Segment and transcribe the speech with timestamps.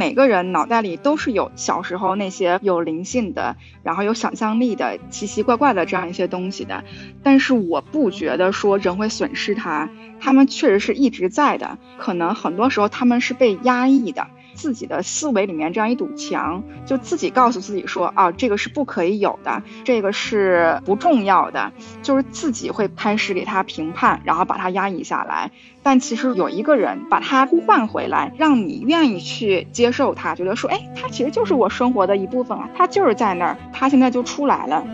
[0.00, 6.84] 每个人脑袋里都是有小时候那些有灵性的，然后有想象力的奇奇怪怪的这样一些东西的。
[7.22, 11.76] 但是我不觉得说人会损失它，他们确实是一直在的。
[11.98, 14.26] 可能很多时候他们是被压抑的。
[14.54, 21.72] 自己的思维里面这样一堵墙，就自己告诉自己说啊，这个是不可以有的，这个是不重要的，
[22.02, 25.50] 就是自己会开始给他评判，然后把他压抑下来。
[25.82, 34.84] 但其实有一个人把他呼唤回来，让你愿意去接受他，觉得说，哎，他其实就是我生活的一部分啊，他就是在那儿，他现在就出来了。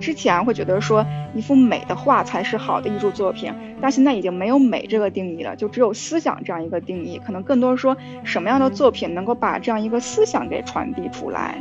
[0.00, 3.50] 之前会觉得说一幅美的画才是好的艺术作品，
[3.80, 7.18] 但现在已经没有美这个定义了，就只有思想这样一个定义。
[7.24, 11.56] 可能更多说什么样的作品能够把这样一个思想给传递出来。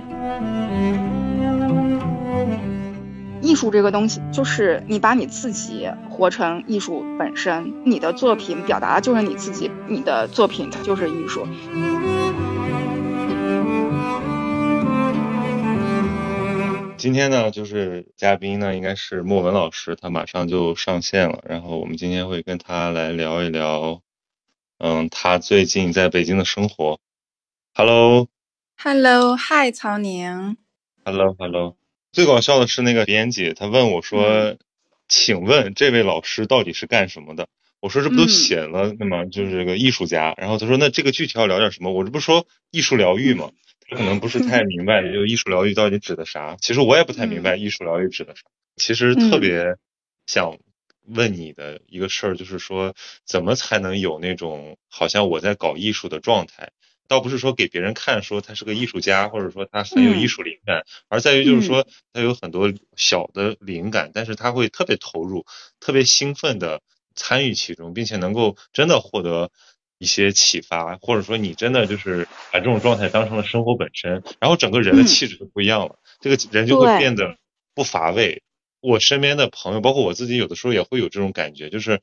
[3.43, 11.45] 艺术这个东西，就是你把你自己活成艺术本身，你的作品表达的就是你自己，你的作品就是艺术。
[16.95, 21.43] 今天呢，就是嘉宾呢，应该是莫文老师，他马上就上线了。
[21.45, 24.01] 然后我们今天会跟他来聊一聊，
[24.77, 26.97] 嗯，他最近在北京的生活。
[27.73, 30.55] Hello，Hello，Hi，曹宁。
[31.03, 31.75] Hello，Hello。
[32.13, 34.55] 最搞笑的是那个编辑，他问我说
[35.09, 37.47] ：“请问这位老师到底是干什么的？”
[37.81, 43.49] 我说：“这不都写了那么就是个艺术家。”然后他说：“那这个具体要聊点什么？”我这不说艺术疗愈吗？
[43.89, 46.55] 可能不是太明白，就艺术疗愈到底指的啥？
[46.61, 48.43] 其实我也不太明白艺术疗愈指的啥。
[48.75, 49.75] 其实特别
[50.27, 50.59] 想
[51.05, 52.93] 问你的一个事儿，就是说
[53.25, 56.69] 怎么才能有那种好像我在搞艺术的状态？
[57.13, 65.45] 倒不是说给别人看说他是个艺术家，或者说他很有艺术灵感，而在于就是说他有很多小的灵感，但是他会特别投入、
[65.79, 66.81] 特别兴奋的
[67.15, 69.51] 参与其中，并且能够真的获得。
[69.99, 77.37] 一些启发，或者说你真的就是把这种状态当成了生活本身，然后整个人的气质就不一样了，这个人就会变得
[77.73, 78.43] 不乏味。
[78.83, 82.01] 我身边的朋友，包括我自己，有的时候也会有这种感觉，就是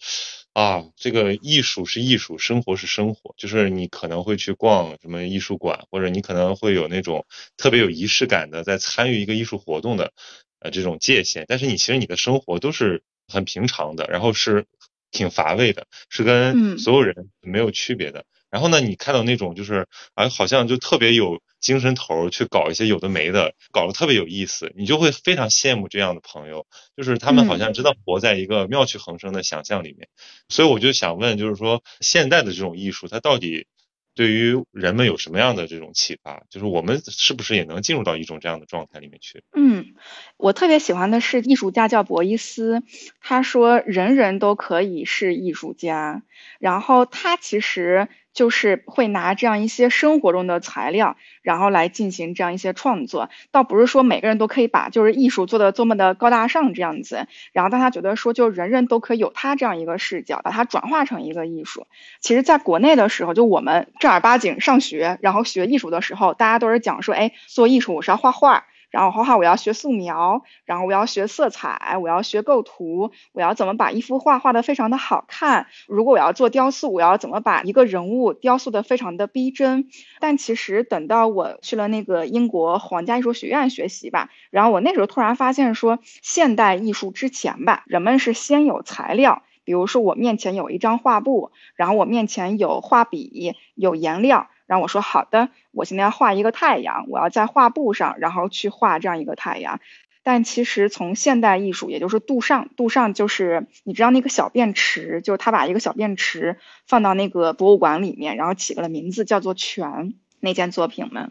[0.55, 7.27] 啊，这个艺术是艺术，生活是生活，就是你可能会去逛什么艺术馆，或者你可能会有那种
[7.59, 10.13] 特别有仪式感的在参与一个艺术活动的
[10.59, 14.65] 呃这种界限，但是你其实你的生活都是很平常的，然后是。
[15.13, 18.25] 挺乏味的，是跟所有人没有区别的。
[18.49, 26.67] 然后呢，你看到那种就是啊，好像就特别有精神头去搞一些有的没的，搞得特别有意思，你就会非常羡慕这样的朋友，
[26.97, 30.09] 就是他们好像真的活在一个妙趣横生的想象里面。
[30.49, 33.67] 所以我就想问，就是说现代的这种艺术，它到底？
[34.13, 36.43] 对于人们有什么样的这种启发？
[36.51, 39.45] 就是我们是不是也能进入到一种这样的状态里面去？
[39.57, 39.95] 嗯，
[40.37, 42.83] 我特别喜欢的是艺术家叫博伊斯，
[43.21, 46.23] 他说人人都可以是艺术家，
[46.59, 48.09] 然后他其实。
[48.33, 61.87] 就是会拿这样一些生活中的材料，然后来进行这样一些创作，倒不是说每个人都可以把就是艺术做的多么的高大上这样子，然后大家觉得说就人人都可以有他这样一个视角，把它转化成一个艺术。
[62.21, 68.65] 其实，在国内的时候，就我们正儿八经上学，然后学艺术的时候，大家都是讲说，哎，做艺术我是要画画。
[68.91, 75.69] 然后画画，我要学素描，然后我要学色彩，我要学构图，我要怎么把一幅画画的非常的好看。
[75.87, 79.89] 如果我要做雕塑，我要怎么把一个人物雕塑的非常的逼真。
[80.19, 94.49] 但其实等到我去了那个英国皇家艺术学院学习吧，然后我那时候突然发现说，现代艺术之前吧，人们是先有材料，比如说我面前有一张画布，然后我面前有画笔，有颜料。
[94.71, 99.81] 然后我说好的，我现在要画一个太阳，我要在画布上，然后去画这样一个太阳。
[100.23, 111.31] 但其实从现代艺术，也就是杜尚，杜尚就是你知道那个小便池，就是他把一个小便池放到那个博物馆里面，然后起了名字叫做泉那件作品吗？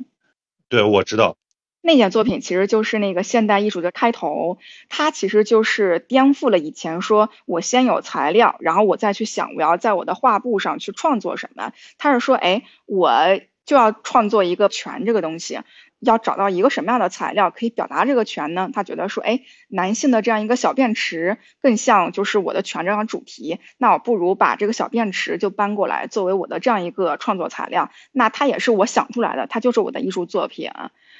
[0.67, 1.38] 对，我知道。
[1.81, 4.58] 那件作品其实就是那个现代艺术的开头，
[4.90, 11.72] 它其实就是颠覆了以前说我先有材料，然后我再去想我要在我的画布上去创作什么。
[11.97, 13.11] 他是说，哎，我
[13.66, 15.59] 就要创作一个泉这个东西，
[15.99, 18.70] 要找到一个什么样的材料可以表达这个泉呢？
[18.73, 30.72] 他觉得说，哎，男性的这样一个小便池更像就是我的泉这样主题，那我不如把这个小便池就搬过来作为我的这样一个创作材料，那它也是我想出来的，它就是我的艺术作品。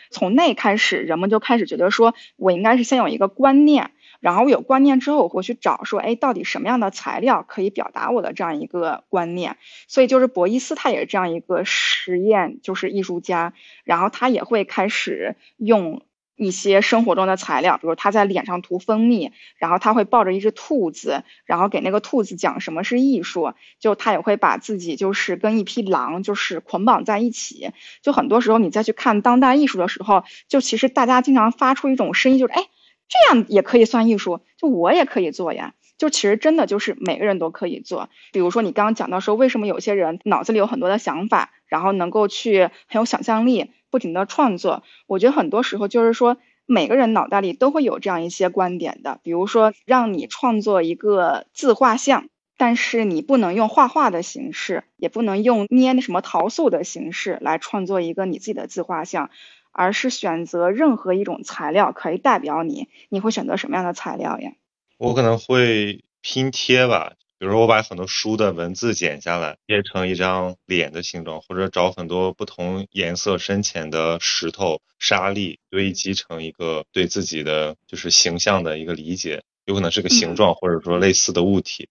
[0.09, 9.57] 从那开始，人们就开始觉得说，我应该是先有一个观念，然后我有观念之后，我会去找说，哎，到底什么样的材料可以表达我的这样一个观念？
[9.88, 13.53] 所以就是博伊斯他也是这样一个实验，就是艺术家，
[13.83, 16.01] 然后他也会开始用
[16.39, 27.71] 一些生活中的材料，比如他在脸上涂蜂蜜，然后他会抱着一只兔子，然后给那个兔子讲什么是艺术，就他也会把自己就是跟一匹狼就是捆绑在一起。
[28.01, 32.63] 就很多时候你再去看当代艺术的时候，就其实大家经常发出一种声音，就是哎，
[33.09, 35.74] 这样也可以算艺术，就我也可以做呀。
[35.97, 38.07] 就其实真的就是每个人都可以做。
[38.31, 43.71] 比如说你刚刚讲到说，为什么有些人脑子里有很多的想法，然后能够去很有想象力。
[43.89, 49.19] 不停的创作，我觉得很多时候就是说，每个人脑袋里都会有这样一些观点的。
[49.24, 59.30] 比如说，让你创作一个自画像，但是你不能用画画的形式，也不能用捏那什么陶塑的形式来创作一个你自己的自画像，
[59.71, 62.88] 而是选择任何一种材料可以代表你。
[63.09, 64.51] 你会选择什么样的材料呀？
[64.97, 67.13] 我可能会拼贴吧。
[67.39, 81.88] 比如说，我把很多书的文字剪下来，捏成一张脸的形状，或者找很多不同颜色深浅的石头、沙粒堆积成一个对自己的就是形象的一个理解，有可能是个形状，或者说类似的物体。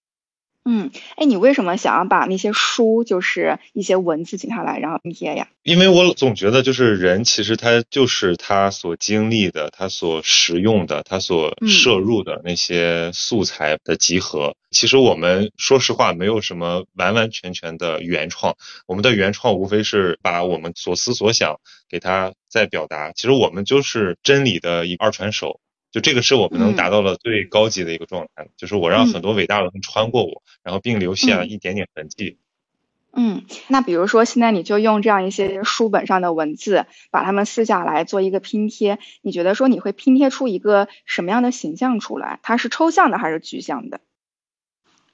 [0.65, 5.47] 嗯，哎，你为什么想要把那些书，就是一些文字剪下来，然后拼贴呀？
[5.63, 14.55] 因为我总觉得，就是人其实他就是他所经历的，他所使用的，他所摄入的那些素材的集合。
[14.69, 18.55] 其实我们说实话，没有什么完完全全的原创。
[18.85, 21.59] 我们的原创无非是把我们所思所想
[21.89, 23.11] 给他再表达。
[23.13, 25.59] 其实我们就是真理的一二传手。
[25.91, 32.37] 就这个是我们能达到了最高级的一个状态，就是我让很多伟大的人穿过我，然后并留下一点点痕迹。
[33.11, 42.39] 嗯，那比如说现在你就用这样一些书本上的文字，把它们撕下来做一个拼贴，你觉得说你会拼贴出一个什么样的形象出来？
[42.43, 43.99] 它是抽象的还是具象的？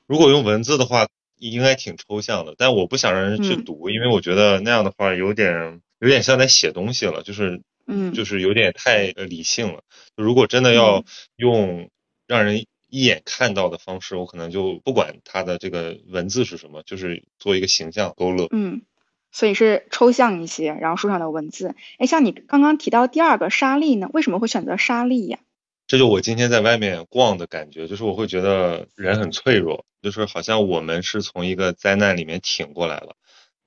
[0.08, 1.08] 如果用文字的话，
[1.40, 7.62] 应该挺抽象的，但我不想让人去读，因为我觉得那样的话有点有点像在写东西了，就是。
[7.88, 9.84] 嗯，就是有点太理性了。
[10.16, 11.04] 如果真的要
[11.36, 11.90] 用
[12.28, 18.48] 让人一眼看到的方式，我可能就不管它的这个文字是什么，就是做一个形象勾勒。
[18.52, 18.84] 嗯，
[19.32, 21.76] 所以是抽象一些，然后书上的文字。
[21.98, 25.40] 哎，像你刚刚提到第二个沙粒呢，为什么会选择沙粒呀？
[25.88, 33.16] 这就我今天在外面逛的感觉，就是我会觉得人很脆弱，就是好像我们是从一个灾难里面挺过来了，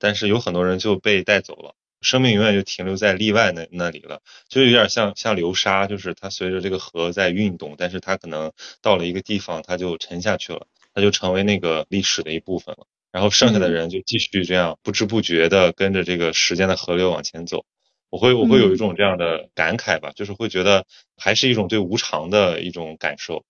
[0.00, 1.76] 但是有很多人就被带走了。
[2.00, 12.86] 生命永远就停留在例外那那里了，就有点像像流沙，就是它随着这个河在运动，但是它可能到了一个地方，它就沉下去了，它就成为那个历史的一部分了。
[13.10, 17.64] 然后剩下的人就继续这样不知不觉的跟着这个时间的河流往前走。
[18.10, 20.86] 我会我会有一种这样的感慨吧，就是会觉得
[21.16, 23.44] 还是一种对无常的一种感受。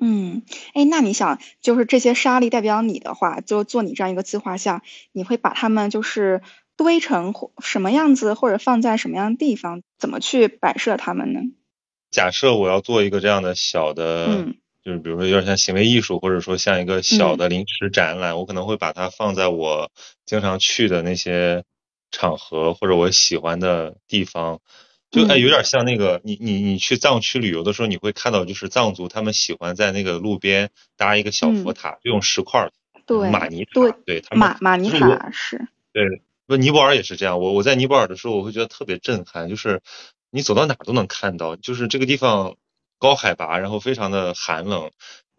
[0.00, 0.42] 嗯，
[0.74, 6.40] 哎，那你想，就是这些沙粒代表你的话，就做你这样一个自画像，你会把它们就是。
[6.82, 11.40] 堆成什么样子，或者放在什么样的地方，怎么去摆设它们呢？
[12.10, 14.46] 假设我要做一个这样的小的，
[14.84, 19.90] 就是比如说有点像行为艺术，或者说像一个小的临时展览，我可能会把它放在我
[20.26, 21.64] 经常去的那些
[22.10, 24.60] 场合，或者我喜欢的地方。
[25.10, 32.70] 就哎，有点像那个你你你去藏区旅游的时候，你会看到就是藏族他们喜欢在那个路边搭一个小佛塔，就用石块，
[33.06, 36.22] 对，玛尼塔，对，玛玛尼塔是，对。
[36.52, 37.40] 不，尼泊尔也是这样。
[37.40, 39.80] 我我在尼泊尔的时候，我会觉得特别震撼，就是
[40.30, 42.56] 你走到哪都能看到，就是这个地方
[42.98, 44.90] 高海拔，然后非常的寒冷，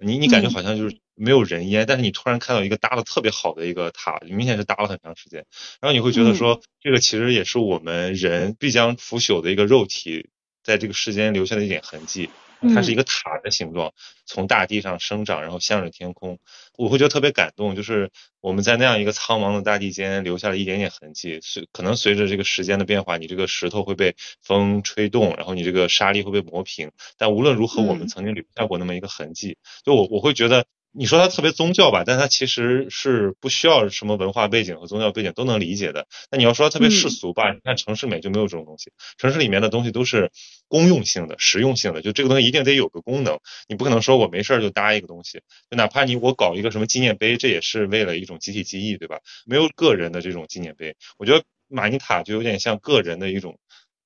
[0.01, 5.45] 你你感觉好像就是没有人烟，但是你突然看到一个搭的特别好的一个塔，明显是搭了很长时间，
[5.79, 10.29] 然后你会觉得说，这个其实也是我们人必将腐朽的一个肉体
[10.63, 12.31] 在这个世间留下的一点痕迹。
[12.73, 13.93] 它是一个塔的形状，
[14.25, 16.39] 从大地上生长，然后向着天空。
[16.77, 21.39] 我会觉得特别感动，就是我们在那样一个苍茫的大地间留下了一点点痕迹。
[21.41, 26.91] 是可能随着这个时间的变化，你这个石头会被风吹动，然后你这个沙粒会被磨平。
[27.17, 29.57] 但无论如何，我们曾经留下过那么一个痕迹。
[29.83, 30.65] 就我我会觉得。
[30.95, 36.07] 你说它特别宗教吧，但它其实是不需要什么文化背景和宗教背景都能理解的。
[36.29, 40.31] 那你要说它特别世俗吧，你看城市美就没有这种东西，城市里面的东西都是
[40.67, 49.19] 公用性的、实用性的，就这个东西一定得有个功能，你不可能说我没事儿就搭一个东西，就哪怕你我搞一个什么纪念碑，这也是为了一种集体记忆，对吧？
[49.47, 53.57] 没有个人的这种纪念碑，我觉得玛尼塔就有点像个人的一种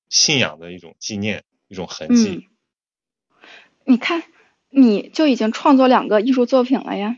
[0.10, 2.48] 信仰的一种纪念、一种痕迹。
[3.84, 4.24] 你看。
[4.70, 7.16] 你就已经创作两个艺术作品了呀！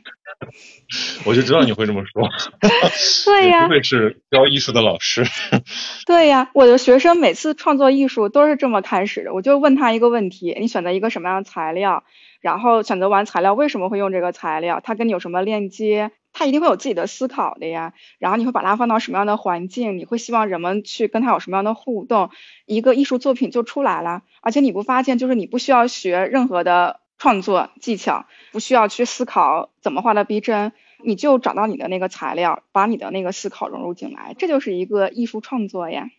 [1.25, 2.29] 我就知道你会这么说。
[3.25, 5.25] 对呀，不愧是教艺术的老师。
[6.05, 9.33] 对呀，我的学生每次创作艺术都是这么开始的。
[9.33, 12.03] 我就问他一个问题：你选择一个什么样的材料？
[12.39, 14.79] 然后选择完材料，为什么会用这个材料？
[14.81, 16.11] 它跟你有什么链接？
[16.31, 17.93] 他一定会有自己的思考的呀。
[18.19, 19.97] 然后你会把它放到什么样的环境？
[19.97, 22.29] 你会希望人们去跟他有什么样的互动？
[22.65, 24.21] 一个艺术作品就出来了。
[24.41, 30.71] 而且你不发现，就是你不需要学任何的创作技巧，不需要去思考怎么画的逼真，
[31.03, 36.09] 你就找到你的那个材料，把你的那个思考融入进来，这就是一个艺术创作呀。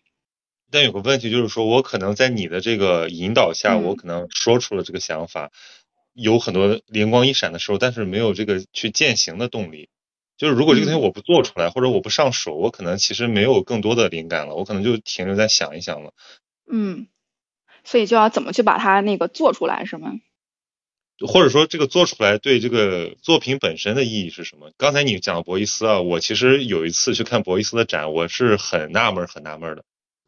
[0.70, 5.50] 但有个问题就是说，我可能在你的这个引导下，嗯我可能说出了这个想法，
[6.12, 9.88] 有很多灵光一闪的时候，但是没有这个去践行的动力。
[10.36, 16.12] 就是如果这个东西嗯我不做出来，或者我不上手，我可能其实没有更多的灵感了，我可能就停留在想一想了。
[16.70, 17.08] 嗯，
[17.84, 20.12] 所以就要怎么去把它那个做出来，是吗？
[21.26, 24.70] 或者说这个做出来对这个作品本身的意义是什么？
[24.76, 29.82] 刚才你讲博伊斯啊，我其实有一次去看博伊斯的展，我是很纳闷儿很纳闷儿的。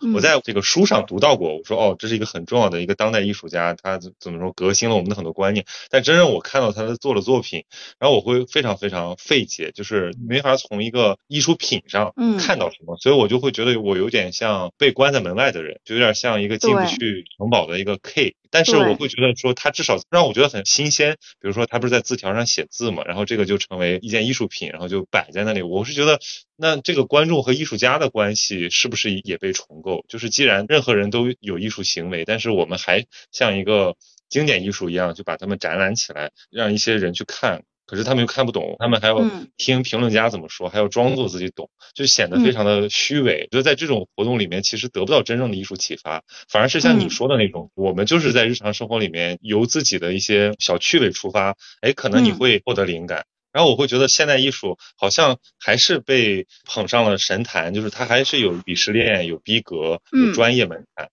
[0.05, 5.65] 嗯我在这个书上读到过，我说哦，这是一个很重要的一个当代艺术家，他怎怎么说革新了我们的很多观念。
[5.91, 7.63] 但真正我看到他的做的作品，
[8.01, 18.35] 然后我会非常非常费解，就是没法从一个艺术品上嗯看到什么，所以我就会觉得我有点像被关在门外的人，就有点像一个进不去城堡的一个 K。
[18.52, 25.62] 但是我会觉得说他至少让我觉得很新鲜，比如说他不是在字条上写字嘛，然后这个就成为一件艺术品，然后就摆在那里。
[25.62, 26.21] 我是觉得，
[26.56, 30.04] 那这个观众和艺术家的关系是不是也被重构？
[30.06, 33.97] 就是既然任何人都有艺术行为，但是我们还像一个
[34.28, 37.64] 经典艺术一样，就把它们展览起来，让一些人去看。
[37.93, 43.49] 可是他们又看不懂，他们还要嗯听评论家怎么说，还要装作自己懂，就显得非常的虚伪。
[43.51, 53.27] 就在这种活动里面，其实得不到真正的艺术启发，反而是像你嗯说的那种，我们就是在日常生活里面由自己的一些小趣味出发，哎，可能你嗯会获得灵感。
[53.53, 61.11] 然后我会觉得现代艺术好像还是被捧上了神坛，就是它还是有鄙视链、有逼格、有嗯专业门槛。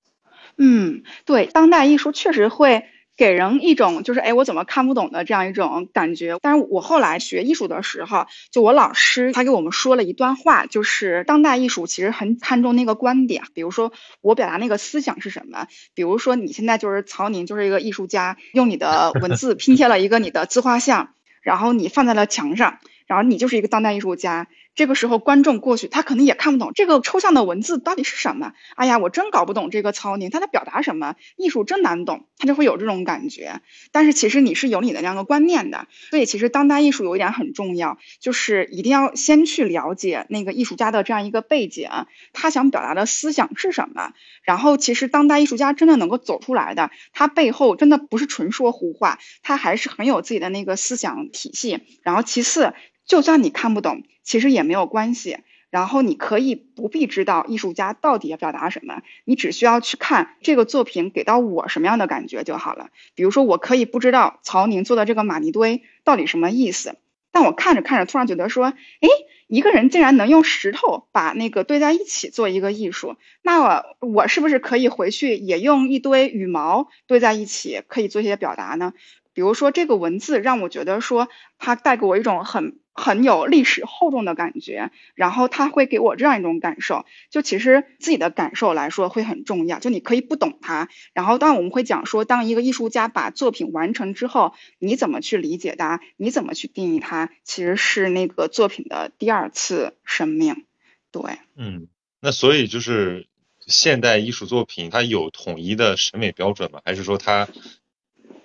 [0.58, 2.86] 嗯，对，当代艺术确实会
[3.20, 6.38] 给人一种就是哎，我怎么看不懂的这样一种感觉。
[6.42, 21.10] 但是我后来学艺术的时候，就我老师他给我们说了一段话，就是当代艺术其实很看重那个观点，比如说我表达那个思想是什么，比如说你现在就是曹宁就是一个艺术家，用你的文字拼贴了一个你的自画像，
[21.42, 24.48] 然后你放在了墙上，然后你就是一个当代艺术家。
[24.80, 28.54] 这个时候观众过去，他可能也看不懂这个抽象的文字到底是什么。
[28.78, 33.60] 哎呀，我真搞不懂这个曹宁他在表达什么，艺术真难懂，他就会有这种感觉。
[33.92, 41.90] 但是其实你是有你的这样的观念的，所以其实当代艺术有一点很重要，就是一定要先去了解那个艺术家的这样一个背景，
[42.32, 44.14] 他想表达的思想是什么。
[44.44, 51.82] 然后其实当代艺术家真的能够走出来的，他背后真的不是纯说胡话，他还是很有自己的那个思想体系。
[52.02, 52.74] 然后其次，
[53.06, 55.40] 就算你看不懂，其实也没有关系。
[55.72, 62.90] 然后你可以不必知道艺术家到底要表达什么，你只需要去看这个作品给到我什么样的感觉就好了。
[63.16, 66.96] 比如说，我可以不知道曹宁做的这个玛尼堆到底什么意思，
[67.32, 68.66] 但我看着看着突然觉得说，
[69.00, 69.08] 诶，
[69.48, 78.94] 一个人竟然能用石头把那个堆在一起做一个艺术，那我我是不是可以回去也用一堆羽毛堆在一起，可以做一些表达呢？
[79.34, 87.06] 比如说这个文字让我觉得说，它带给我一种很很有历史厚重的感觉，然后他会给我这样一种感受。
[87.32, 89.79] 就其实自己的感受来说会很重要。
[89.79, 100.65] 就你可以不懂它，然后当然我们会讲说，当一个艺术家把作品完成之后，你怎么去理解它，你怎么去定义它，其实是那个作品的第二次生命。
[101.12, 101.88] 对，嗯，
[102.20, 103.27] 那所以就是
[103.65, 106.82] 现代艺术作品，它有统一的审美标准吗？
[106.84, 107.48] 还是说它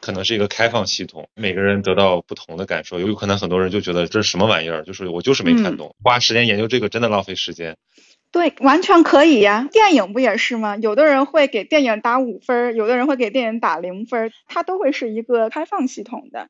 [0.04, 3.00] 可能是一个开放系统，每个人得到不同的感受？
[3.00, 7.78] 有可能很多人就觉得这是什么玩意儿，就是我就是没看懂，花时间研究这个真的浪费时间。
[8.30, 9.66] 对，完全可以呀。
[9.72, 10.76] 电影不也是吗？
[10.76, 16.48] 有的人会给电影打五分，有的人会给电影打零分，它都会是一个开放系统的。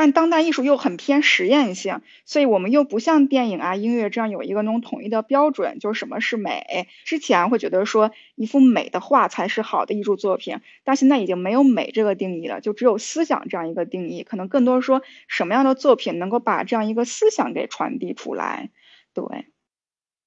[0.00, 6.86] 但当代艺术又很偏实验性，所以我们又不像电影啊、音乐这样有一个那种统一的标准，就是什么是美。
[7.04, 14.22] 之前会觉得说一幅美的画才是好的艺术作品，但现在已经没有美这个定义了，就只有思想这样一个定义。
[14.22, 18.70] 可能更多说什么样的作品能够把这样一个思想给传递出来。
[19.14, 19.24] 对，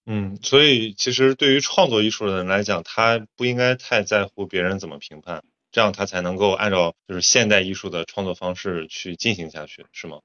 [0.05, 5.45] 嗯，所以其实对于创作艺术的人来讲，他不应该太在乎别人怎么评判。
[5.71, 10.19] 这样他才能够按照就是现代艺术的创作方式去进行下去，是吗？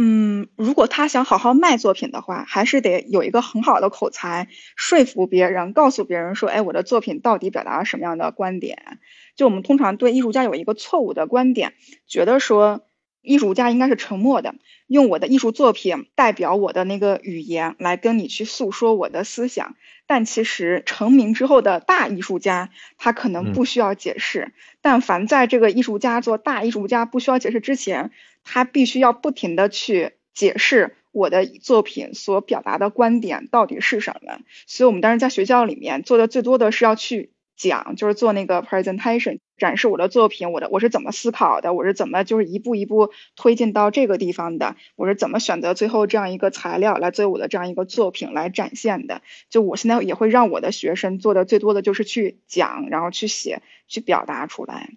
[0.00, 4.46] 嗯，如果他想好好卖作品的话，还是得有一个很好的口才，
[4.76, 9.00] 说服别人，告诉别人说，哎，我的作品到底表达了什么样的观点？
[9.34, 11.74] 就我们通常对艺术家有一个错误的观点，
[12.06, 12.87] 觉得说
[13.22, 14.54] 艺术家应该是沉默的，
[14.86, 19.76] 用我的艺术作品代表我的那个语言来跟你去诉说我的思想。
[20.06, 24.40] 但其实成名之后的大艺术家，他可能不需要解释。
[24.40, 28.10] 嗯、但凡在这个艺术家做大艺术家不需要解释之前，
[28.42, 34.38] 他必须要不停的去解释我的作品所表达的观点到底是什么。
[34.66, 49.20] 所以我们当时在学校里面做的最多的是要去讲，就是做那个 presentation，展示我的作品，我的我是怎么思考的，我是怎么就是一步一步推进到这个地方的，我是怎么选择最后这样一个材料来作为我的这样一个作品来展现的。
[49.50, 54.90] 就我现在也会让我的学生做的最多的就是去讲，然后去写，去表达出来。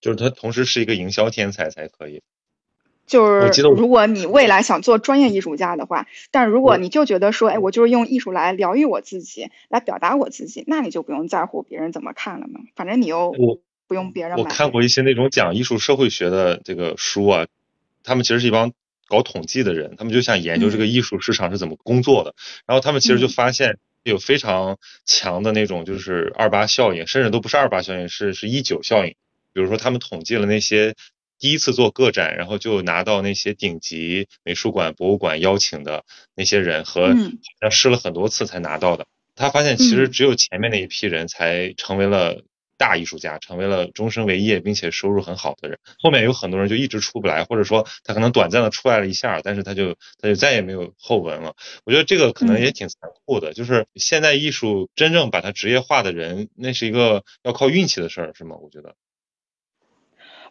[0.00, 2.22] 就是他同时是一个营销天才才可以。
[3.08, 12.60] 就是如果你未来想做专业艺术家的话，但如果你就觉得说，哎，我就是用艺术来疗愈我自己，来表达我自己，那你就不用在乎别人怎么看了嘛。
[12.76, 13.34] 反正你又
[13.88, 14.36] 不用别人。
[14.36, 17.46] 我看过一些那种讲艺术社会学的这个书啊，
[18.04, 18.72] 他们其实是一帮
[19.08, 22.34] 搞统计的人，他们就想研究这个艺术市场是怎么工作的。
[22.66, 29.14] 然后他们其实就发现有非常强的那种就是二八效应，甚至都不是二八效应，是是一九效应。
[29.54, 30.94] 比如说他们统计了那些。
[31.38, 36.04] 第一次做个展，然后就拿到那些顶级美术馆、博物馆邀请的
[36.34, 37.14] 那些人，和
[37.60, 39.06] 像试了很多次才拿到的。
[39.34, 42.42] 他发现其实只有前面那一批人才成为了
[42.76, 45.78] 大艺术家，成为了终身为业并且收入很好的人。
[46.00, 51.54] 后面有很多人就一直出不来，或者说他可能短暂的出来了一下，但是他就他就再也没有后文了。
[51.84, 58.56] 我觉得这个可能也挺残酷的，就是现在艺术真正把它职业化的人，那是一个要靠运气的事儿，是吗？
[58.60, 58.94] 我觉得。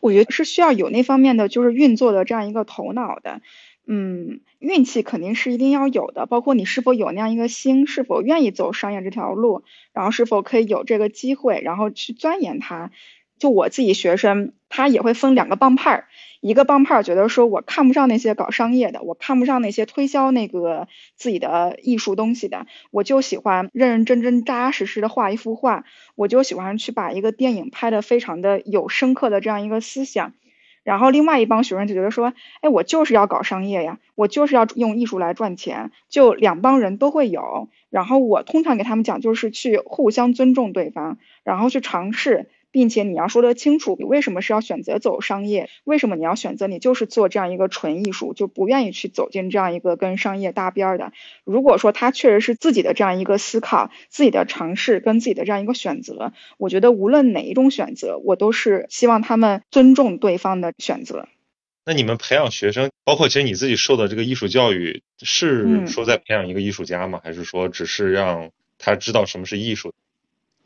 [0.01, 3.41] 我觉得是需要有那方面的就是运作的这样一个头脑的，
[3.85, 9.63] 嗯，运气肯定是一定要有的，包括你是否有那样一个心，是否愿意走商业这条路，
[9.93, 12.91] 然后是否可以有这个机会，然后去钻研它。
[13.37, 16.05] 就我自己学生，他也会分两个帮派儿。
[16.39, 25.83] 一个帮派儿觉得说，我看不上那些搞商业的，我看不上那些推销那个自己的艺术东西的，我就喜欢认认真真、扎扎实实的画一幅画，
[26.15, 30.33] 我就喜欢去把一个电影拍的非常的有深刻的这样一个思想。
[30.83, 37.67] 然后另外一帮学生就觉得说，哎，我就是要搞商业呀，我就是要用艺术来赚钱，就两帮人都会有。
[37.89, 42.47] 然后我通常给他们讲，就是去互相尊重对方，然后去尝试。
[42.77, 45.67] 并且你要说得清楚，你为什么是要选择走商业？
[45.83, 51.11] 为什么你要选择你就是做这样一个纯艺术，就不愿意去走进这样一个跟商业搭边的？
[51.43, 61.27] 如果说他确实是自己的这样一个思考、自己的尝试跟自己的这样一个选择，我觉得无论哪一种选择，我都是希望他们尊重对方的选择。
[61.83, 67.21] 那你们培养学生，包括其实你自己受的这个艺术教育，是说在培养一个艺术家吗？
[67.23, 69.95] 还是说只是让他知道什么是艺术？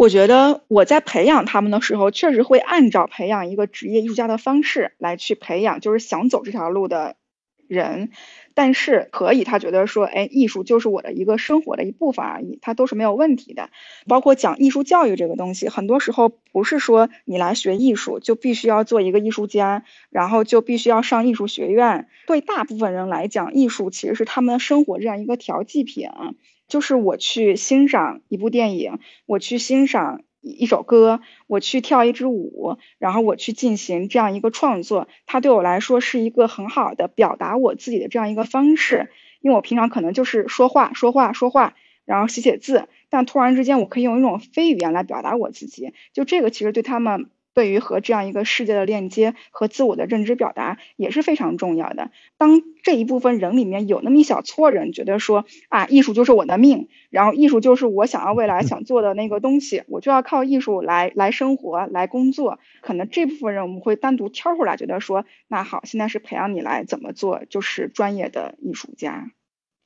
[0.02, 7.18] 我觉得我在培养他们的时候，确实会按照培养一个职业艺术家的方式来去培养，就是想走这条路的
[7.68, 8.10] 人。
[8.56, 13.70] 但是可以，他觉得说，哎，艺术就是我的一个生活的一部分而已，他都是没有问题的。
[14.08, 22.08] 包括讲艺术教育这个东西，很多时候不是说你来学艺术就必须要做一个艺术家，然后就必须要上艺术学院。
[22.26, 26.10] 对大部分人来讲，艺术其实是他们生活这样一个调剂品。
[26.71, 39.10] 就是我去欣赏一部电影，我去欣赏一首歌，我去跳一支舞，然后我去进行这样一个创作，它对我来说是一个很好的表达我自己的这样一个方式。
[39.41, 47.29] 因为我平常可能就是说话、说话、说话，然后写写字，但突然之间我可以用一种非语言来表达我自己，就这个其实对他们。
[47.54, 52.12] 对于和这样一个世界的链接和自我的认知表达也是非常重要的。
[52.38, 62.60] 当这一部分人里面有那么一小撮人觉得说啊，艺术就是我的命，然后艺术就是我想要未来想做的那个东西，我就要靠艺术来来生活来工作。
[62.82, 69.32] 可能这部分人我们会单独挑出来，觉得说，那好，现在是培养你来怎么做，就是专业的艺术家。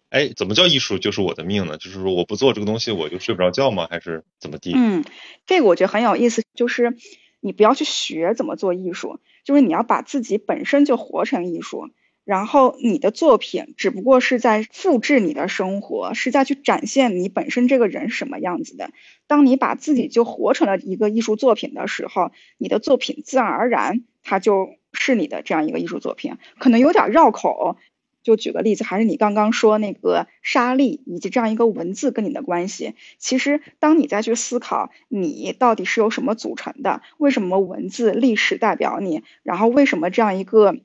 [0.09, 1.77] 哎，怎么叫艺术就是我的命呢？
[1.77, 3.87] 就是说我不做这个东西我就睡不着觉吗？
[3.89, 4.73] 还是怎么地？
[4.75, 5.03] 嗯，
[5.47, 6.95] 这个我觉得很有意思，就是。
[7.45, 11.91] 你不要去学怎么做艺术，就是你要把自己本身就活成艺术，
[12.23, 18.89] 然后你的作品只不过是在复制你的生活，是在去展现你本身这个人什么样子的。
[19.27, 27.77] 当你把自己就活成了一个艺术作品的时候，你的作品自然而然它就是你的这样一个艺术作品，可能有点绕口。
[28.25, 32.95] 就举个例子，还是你刚刚说那个沙粒以及这样一个文字跟你的关系。
[33.19, 40.75] 其实，当你再去思考你到底是由什么组成的，为什么文字历史代表你，然后为什么这样一个。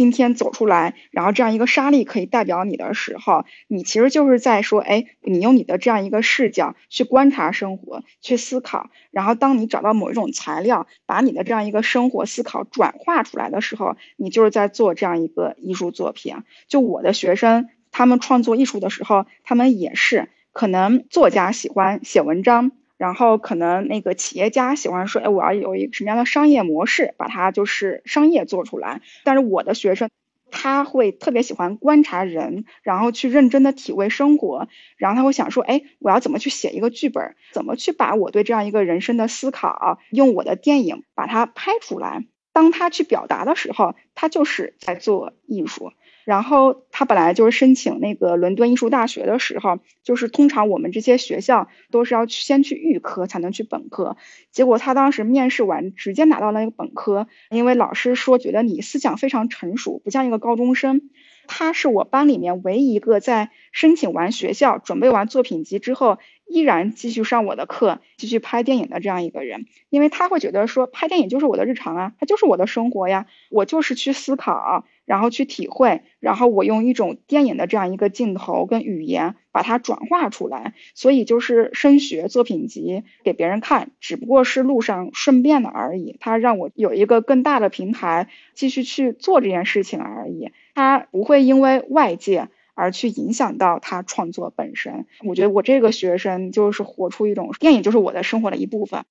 [0.00, 16.34] 今天走出来，然后这样一个沙粒可以代表你的时候，你其实就是在说，哎，你用你的这样一个视角去观察生活，去思考，然后当你找到某一种材料，把你的这样一个生活思考转化出来的时候，你就是在做这样一个艺术作品。
[16.66, 22.72] 就我的学生，他们创作艺术的时候，他们也是可能作家喜欢写文章。
[23.00, 29.00] 然后可能那个企业家喜欢说，哎，我要有一个什么样的商业模式，把它就是商业做出来。
[29.24, 30.10] 但是我的学生
[30.50, 42.26] 他会特别喜欢观察人，然后去认真的体味生活，然后他会想说，哎，我要怎么去写一个剧本，怎么去把我对这样一个人生的思考，用我的电影把它拍出来。
[42.52, 45.94] 当他去表达的时候，他就是在做艺术。
[46.30, 54.16] 然后他本来就是申请那个伦敦艺术大学的时候，就是通常我们这些学校都是要先去预科才能去本科。
[54.52, 61.10] 结果他当时面试完，直接拿到了一个本科，因为老师说觉得你思想非常成熟，不像一个高中生。
[61.52, 69.66] 他是我班里面唯一一个在申请完学校、准备完作品集之后，依然继续上我的课、继续拍电影的这样一个人。
[69.88, 74.84] 因为他会觉得说，拍电影就是我的日常啊，它就是我的生活呀，我就是去思考。
[75.10, 86.16] 然后去体会，然后我用一种电影的这样一个镜头跟语言把它转化出来，所以就是升学作品集给别人看，只不过是路上顺便的而已。
[86.20, 92.46] 他让我有一个更大的平台继续去做这件事情而已，他不会因为外界
[92.76, 95.06] 而去影响到他创作本身。
[95.24, 99.04] 我觉得我这个学生就是活出一种电影就是我的生活的一部分。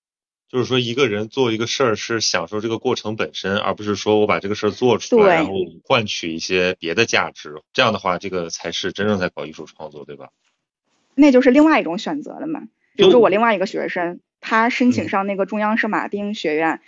[0.50, 7.62] 就是说，一个人做一个事儿是享受这个过程本身，而不是说我把这个事儿做出来，然后换取一些别的价值。
[7.72, 10.30] 这样的话，这个才是真正在搞艺术创作，对吧？
[11.14, 12.62] 那就是另外一种选择了嘛。
[12.96, 14.20] 比如说，我另外一个学生。
[14.42, 16.82] 他申请上那个中央圣马丁学院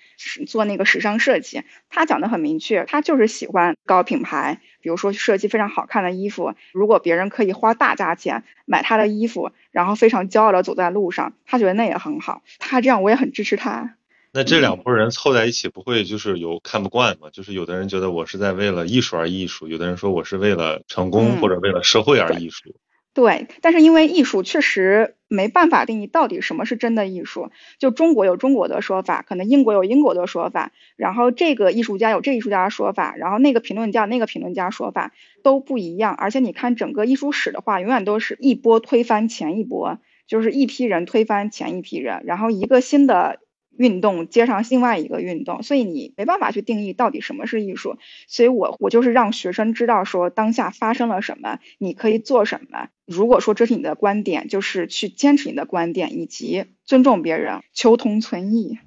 [0.47, 6.53] 做那个时尚设计，他讲的很明确，他就是喜欢高品牌，比如说设计非常好看的衣服。
[6.71, 12.41] 如果别人可以花大价钱买他的衣服，然后非常骄傲的走在路上，他觉得那也很好。
[12.59, 13.95] 他这样我也很支持他。
[14.33, 17.29] 那这两拨人凑在一起，不会就是有看不惯吗？
[17.33, 22.73] 就是有的人觉得我是在为了艺术而艺术，有的人说我是为了成功或者为了社会而艺术。
[23.13, 27.51] 对，但是因为艺术确实没办法定义到底什么是真的艺术。
[27.77, 35.11] 就中国有中国的说法，可能英国有英国的说法，然后这个艺术家有这艺术家的说法，然后那个评论家那个评论家说法
[35.43, 36.15] 都不一样。
[36.15, 43.39] 而且你看整个艺术史的话，永远都是一波推翻前一波，就是一批人推翻前一批人，然后一个新的。
[43.77, 47.97] 运动接上另外一个运动，所以你没办法去定义到底什么是艺术。
[48.27, 52.89] 所以我我就是让学生知道说当下发生了什么，你可以做什么。
[53.05, 58.79] 如果说这是你的观点，就是去坚持你的观点，以及尊重别人，求同存异。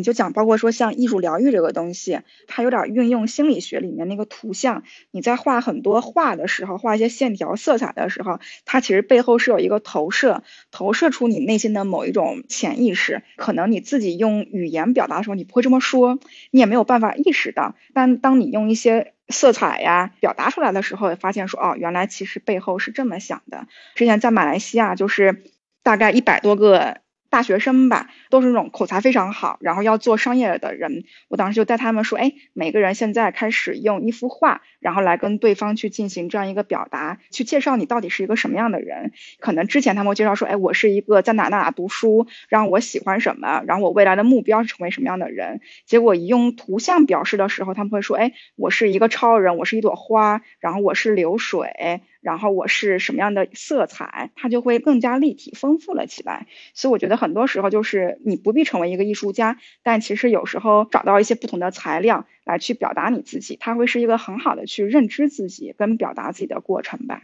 [0.00, 4.82] 你就讲，包括说像艺术疗愈这个东西，它有点运用心理学里面那个图像。
[5.12, 13.22] 你在画很多画的时候，画一些线条、色彩的时候，它其实背后是有一个投射，投射出你内心的某一种潜意识。
[13.36, 16.18] 可能你自己用语言表达的时候，你不会这么说，
[16.50, 17.74] 你也没有办法意识到。
[17.92, 23.66] 但当你用一些色彩呀表达出来的时候，发现说，哦，原来其实背后是这么想的。
[23.94, 25.44] 之前在马来西亚，就是
[25.82, 26.98] 大概一百多个。
[27.30, 31.04] 大学生吧，都是那种口才非常好，然后要做商业的人。
[31.28, 39.12] 我当时就带他们说，哎，每个人现在开始用一幅画，然后来跟对方去进行这样一个表达，去介绍你到底是一个什么样的人。
[39.38, 45.60] 可能之前他们会介绍说，哎，我是一个在哪哪哪读书，然后我喜欢什么，然后我未来的目标是成为什么样的人。
[45.86, 52.00] 结果一用图像表示的时候，他们会说，哎，我是一个超人，我是一朵花，然后我是流水。
[52.20, 56.46] 然后我是什么样的色彩，它就会更加立体丰富了起来。
[56.74, 67.22] 所以我觉得很多时候就是你不必成为一个艺术家，但其实有时候找到一些不同的材料来去表达你自己，它会是一个很好的去认知自己跟表达自己的过程吧。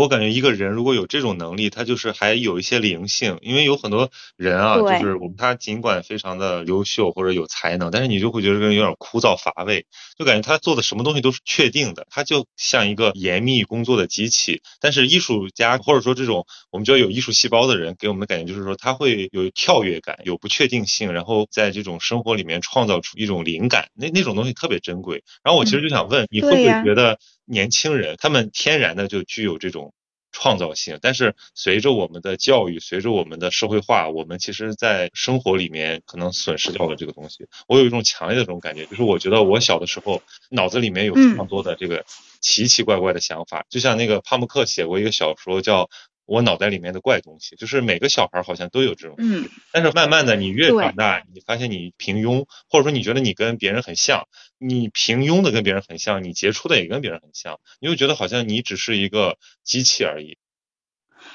[0.00, 9.84] 我感觉一个人如果有这种能力，他就是还有一些灵性，因为有很多人啊，就是我们他尽管非常的优秀或者有才能，但是你就会觉得这个人有点枯燥乏味，
[10.18, 14.62] 就感觉他做的什么东西都是确定的，他就像一个严密工作的机器。
[14.80, 25.22] 但是艺术家或者说这种我们叫有艺术细胞的人，给我们的感觉就是说他会有跳跃感，有不确定性，然后在这种生活里面创造出一种灵感，那那种东西特别珍贵。
[25.44, 27.18] 然后我其实就想问，你会不会觉得？
[27.44, 29.92] 年轻人，他们天然的就具有这种
[30.30, 37.46] 创造性，但是随着我们的教育，随着我们的社会化，我们其实，在生活里面可能损失掉了这个东西。
[37.68, 42.04] 我有一种强烈的这种感觉，就是我觉得我小的时候脑子里面有非常多的这个
[42.40, 45.88] 奇奇怪怪的想法，就像那个帕慕克写过一个小说叫。
[46.32, 49.16] 我脑袋里面的怪东西，就是每个小孩好像都有这种。
[49.18, 49.50] 嗯。
[49.70, 60.38] 但是慢慢的，你越长大，你发现你平庸，或者说你觉得你跟别人很像，你平庸的跟别人很像，你杰出的也跟别人很像，你就觉得好像你只是一个机器而已。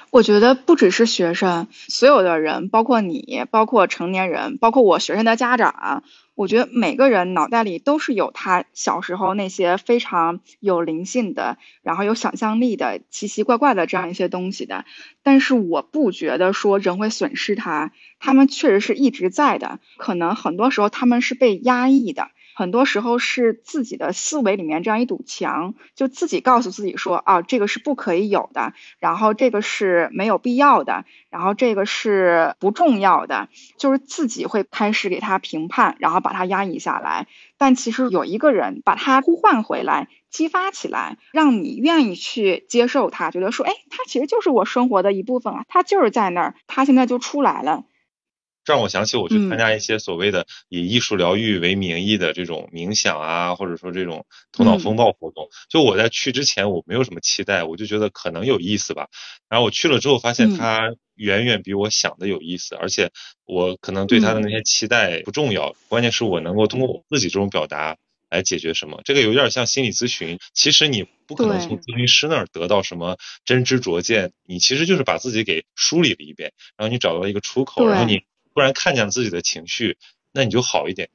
[0.09, 14.85] 我觉得不只是学生，所有的人，包括你，包括成年人，包括我学生的家长，我觉得每个人脑袋里都是有他小时候那些非常有灵性的，然后有想象力的奇奇怪怪的这样一些东西的。
[15.23, 22.29] 但是我不觉得说人会损失它，他们确实是一直在的，可能很多时候他们是被压抑的。
[22.57, 37.27] 很多时候是自己的思维里面这样一堵墙，就自己告诉自己说啊，这个是不可以有的，然后这个是没有必要的，然后这个是不重要的，就是自己会开始给他评判，然后把他压抑下来。
[37.59, 47.83] 但其实有一个人把他呼唤回来，激发起来，让你愿意去接受他，觉得说，哎，他其实就是我生活的一部分啊，他就是在那儿，他现在就出来了。
[48.67, 55.47] 让我想起我去参加一些所谓的以艺术疗愈为名义的这种冥想啊，或者说这种头脑风暴活动。
[55.69, 59.07] 就我在去之前我没有什么期待，我就觉得可能有意思吧。
[59.47, 63.11] 然后我去了之后发现它远远比我想的有意思，而且
[63.45, 67.95] 我可能对他的那些期待不重要，关键是我能够通过我自己这种表达
[68.29, 68.99] 来解决什么。
[69.05, 78.23] 这个有点像心理咨询，其实你不可能从咨询师那儿得到什么真知灼见，你其实就是把自己给梳理了一遍，然后你找到了一个出口，然后你。
[78.57, 79.97] 突然看见自己的情绪，
[80.31, 81.09] 那你就好一点。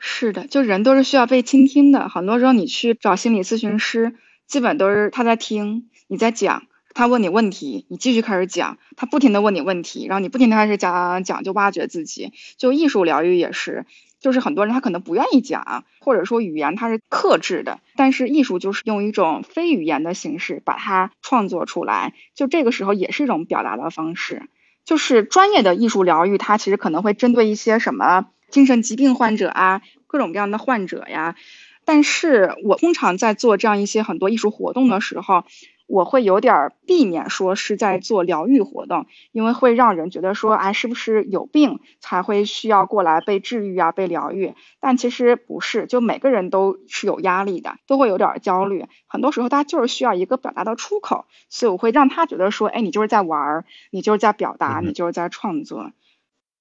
[0.00, 2.08] 是的，就人都是需要被倾听的。
[2.08, 4.16] 很多时候你去找心理咨询师，
[4.48, 12.32] 基本都是他在听你在讲，他问你问题，你继续开始讲，他不停的问你问题，然后你不停的开始讲讲，就挖掘自己。
[12.56, 13.86] 就艺术疗愈也是，
[14.18, 24.48] 就是很多人他可能不愿意讲，或者说语言他是克制的，但是艺术就是用一种非语言的形式把它创作出来，就这个时候也是一种表达的方式。
[24.86, 31.36] 就是专业的艺术疗愈，它其实可能会针对一些什么精神疾病患者啊，各种各样的患者呀。
[31.84, 35.44] 但是我通常在做这样一些很多艺术活动的时候。
[35.86, 44.54] 我会有点避免说是在做疗愈活动，因为会让人觉得说，哎，是不是有病才会需要过来被治愈啊，被疗愈？
[44.80, 48.86] 但其实不是，就每个人都是有压力的，都会有点焦虑。
[49.06, 55.92] 很多时候，他就是需要一个表达的出口，所以我会让他觉得说，哎，你就是在玩儿，你就是在表达，你就是在创作。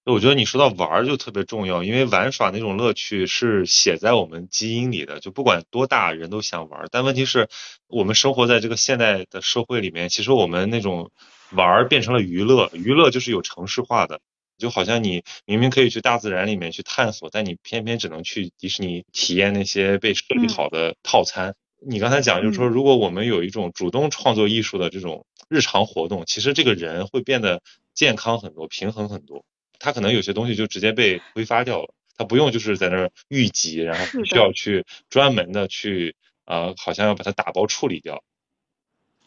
[0.05, 6.87] 我觉得你说到玩儿就特别重要，因为玩耍那种乐趣是写在我们基因里的，就不管多大人都想玩儿。
[6.91, 7.49] 但问题是，
[7.87, 11.09] 我们生活在这个现代的社会里面，其实我们那种
[11.53, 14.21] 玩儿变成了娱乐，娱乐就是有城市化的，
[14.59, 21.55] 就好像你明明可以去大自然里面去探索，但你偏偏只能去迪士尼体验那些被设计好的套餐。
[21.83, 27.63] 你刚才讲就是说，如果我们有一种主动创作艺术的这种日常活动，其实这个人会变得
[27.95, 29.43] 健康很多，平衡很多。
[29.79, 38.23] 他可能有些东西就直接被挥发掉了，它不用就是在那儿预积，然后需要去专门的去啊，好像要把它打包处理掉。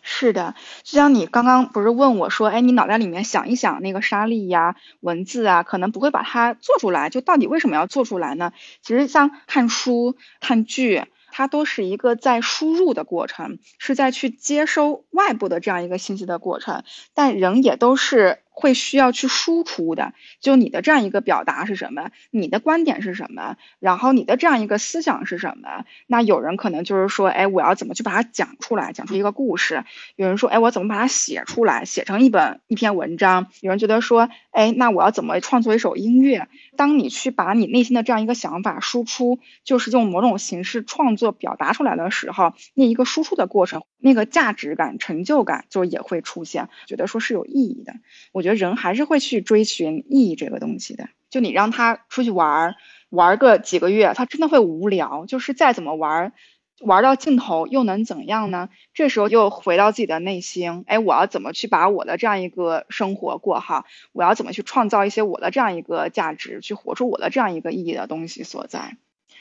[0.02, 8.52] 是的，就像你刚刚不是问我说，哎，你脑袋里面想一想那个沙粒呀、文字啊，可能不会把它做出来，就到底为什么要做出来呢？
[8.82, 11.04] 其实像看书、看剧。
[11.30, 20.12] 它都是一个在输入的过程，是在去接收外部的这样一个信息的过程，但人也都是会需要去输出的。
[20.40, 22.10] 就你的这样一个表达是什么？
[22.30, 23.56] 你的观点是什么？
[23.78, 25.84] 然后你的这样一个思想是什么？
[26.08, 29.84] 那有人可能就是说，哎，我要怎么去把它讲出来，讲出一个故事？
[30.16, 33.46] 有人说，哎，我怎么把它写出来，写成一本一篇文章？
[33.60, 36.48] 有人觉得说，哎，那我要怎么创作一首音乐？
[36.76, 47.94] 当你去把你内心的这样一个想法输出，就是用某种形式创作表达出来的时候，那一个输出的过程，那个价值感、成就感就也会出现，觉得说是有意义的。
[48.32, 51.08] 我觉得人还是会去追寻意义这个东西的。
[51.30, 52.74] 就你让他出去玩儿，
[53.10, 55.26] 玩个几个月，他真的会无聊。
[55.26, 56.32] 就是再怎么玩。
[56.80, 58.68] 玩到尽头又能怎样呢？
[58.94, 63.84] 这时候又回到自己的内心，哎，我要怎么去把我的这样一个生活过好？
[64.12, 68.96] 我要怎么去创造一些我的这样一个价值，去活出我的这样一个意义的东西所在？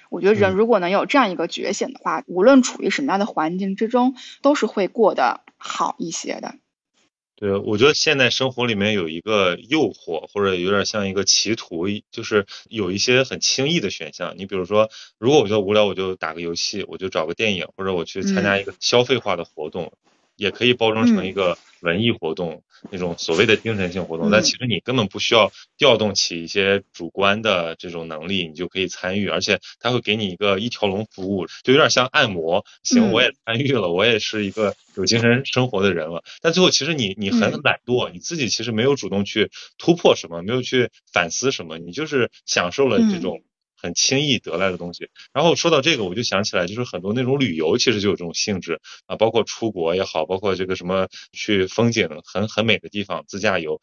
[0.10, 6.56] 我觉得人如果能有这样一个觉醒的话，无论处于什么样的环境之中，都是会过得好一些的。
[7.40, 14.34] 对，我觉得现在生活里面有一个诱惑，或者有点像一个歧途，就是有一些很轻易的选项。
[14.40, 19.94] 你比如说，如果我觉得无聊，我就打个游戏，我就找个电影，或者我去参加一个消费化的活动。
[20.38, 32.66] 也可以包装成一个文艺活动，那种所谓的精神性活动，但其实你根本不需要调动起一些主观的这种能力，你就可以参与，而且他会给你一个一条龙服务，就有点像按摩。
[32.84, 36.24] 行，我也参与了，我也是一个有精神生活的人了。
[36.42, 43.42] 但最后其实你你很懒惰，你自己其实没有主动去突破什么，没有去反思什么，你就是享受了这种。
[43.78, 45.10] 很轻易得来的东西。
[45.34, 53.80] 然后说到这个，我就想起来，就是很多那种旅游其实就有这种性质啊，包括出国也好，包括这个什么去风景很很美的地方自驾游，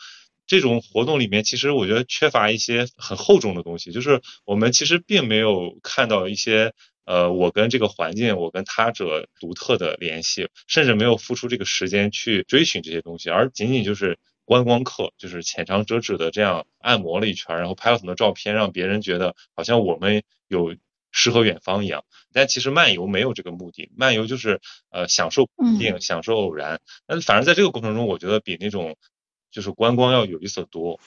[0.46, 6.72] 这种活动里面，其实我觉得缺乏一些很厚重的东西，就是我们其实并没有看到一些
[7.06, 20.74] 呃，我跟这个环境，我跟他者独特的联系，甚至没有付出这个时间去追寻这些东西，而仅仅就是观光客，就是浅尝辄止的这样按摩了一圈，然后拍了很多照片，让别人觉得好像我们有
[21.12, 22.04] 诗和远方一样。
[22.32, 26.80] 但其实漫游没有这个目的，漫游就是呃享受环境，享受偶然。
[27.06, 28.96] 但反而在这个过程中，我觉得比那种
[29.50, 31.00] 就是观光要有意思的多。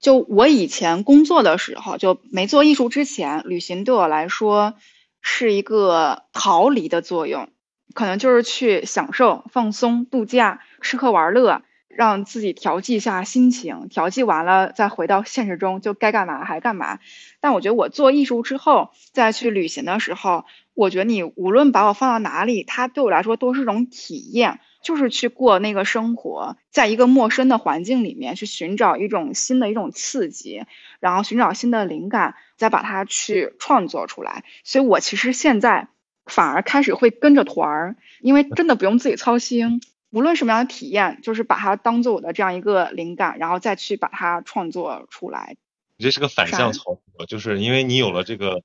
[0.00, 4.74] 就我以前工作的时候，就没做艺术之前，旅行对我来说
[5.20, 7.50] 是一个逃离的作用，
[7.94, 16.98] 可能就是去享受、放松、度假、吃喝玩乐，让自己调剂一下心情，调剂完了再回到现实中，就该干嘛还干嘛。
[17.40, 24.60] 但我觉得我做艺术之后再去旅行的时候，我觉得你无论把我放到哪里，它对我来说都是种体验。
[24.82, 30.64] 就是去过那个生活，在一个陌生的环境里面去寻找一种新的一种刺激，
[31.00, 34.42] 然后寻找新的灵感，再把它去创作出来。
[34.64, 35.88] 所以我其实现在
[36.24, 45.56] 反而开始会跟着团儿，因为真的不用自己操心，无论什么样的体验，就是把它当做我的这样一个灵感，然后再去把它创作出来。
[45.96, 48.62] 你这是个反向操作，就是因为你有了这个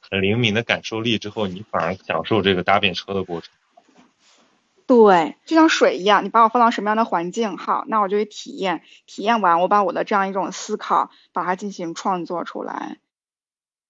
[0.00, 3.50] 很灵敏的感受力之后，你反而享受这个搭便车的过程。
[4.86, 12.98] 对，就像水一样，你把我放到什么样的环境，好，那我就去体验，体验完，我把我的这样一种思考，把它进行创作出来。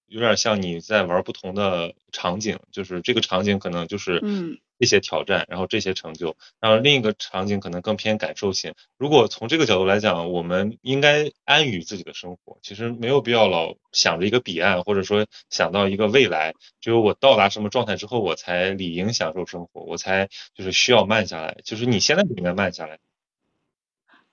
[0.07, 8.73] 有点像你在玩不同的场景，就是这个场景可能就是嗯这些挑战，然后这些成就，然后另一个场景可能更偏感受性。
[8.97, 21.57] 如果从这个角度来讲，我们应该安于自己的生活，其实没有必要老想着一个彼岸，或者说想到一个未来，只有我到达什么状态之后，我才理应享受生活，我才就是需要慢下来。
[21.63, 22.99] 就是你现在就应该慢下来。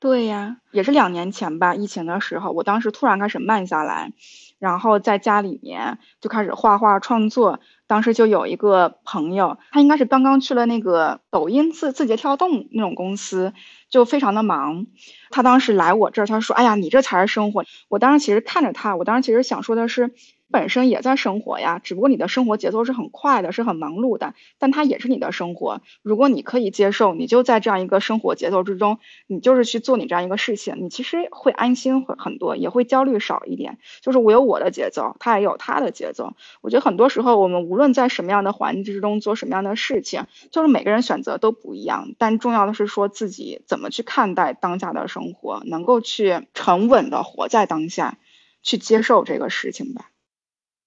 [0.02, 4.12] 对呀，也是两年前吧，疫情的时候，我当时突然开始慢下来。
[4.58, 13.52] 然后在家里面就开始画画创作，当时就有一个朋友，他应该是刚刚去了那个抖音字字节跳动那种公司，
[13.90, 14.86] 就非常的忙。
[15.30, 20.12] 他当时来我这儿，他说：“哎呀，你这才是生活。”我当时其实看着他，我当时其实想说的是。
[20.52, 25.80] 本身也在生活呀，只不过你的生活节奏是很快的，是很忙碌的，但它也是你的生活。
[26.02, 33.78] 如果你可以接受，你就在这样一个生活节奏之中，你就是去做你这样一个事情，你其实会安心很很多，也会焦虑少一点。
[34.02, 36.34] 就是我有我的节奏，他也有他的节奏。
[36.60, 48.18] 我觉得很多时候，我们无论在什么样的环境之中做什么样的事情，就是每个人选择都不一样，但重要的是说自己怎么去看待当下的生活，能够去沉稳的活在当下，
[48.62, 50.11] 去接受这个事情吧。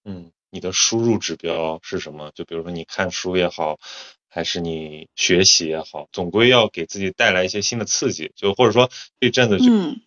[0.08, 2.30] 嗯，你的输入指标是什么？
[2.32, 3.80] 就比如说你看书也好，
[4.28, 8.30] 还是你学习也好，总归要给自己带来一些新的刺激。
[8.36, 8.88] 就或者说
[9.18, 9.64] 这阵子就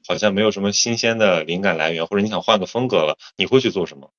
[0.07, 4.09] 好像没有什么新鲜的灵感来源，或者你想换个风格了，你会去做什么？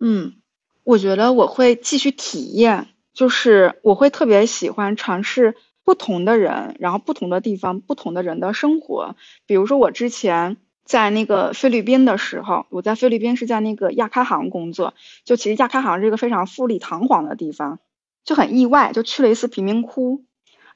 [0.00, 0.42] 嗯，
[0.82, 9.14] 我觉得我会继续体验，就是我会特别喜欢尝试不同的人，然后不同的地方，不同的人的生活。
[9.46, 10.56] 比如说我之前。
[10.86, 14.94] 在那个菲律宾的时候，我在菲律宾是在那个亚开行工作。
[15.24, 17.80] 就其实亚开行是一个非常富丽堂皇的地方，
[18.24, 20.24] 就很意外，就去了一次贫民窟。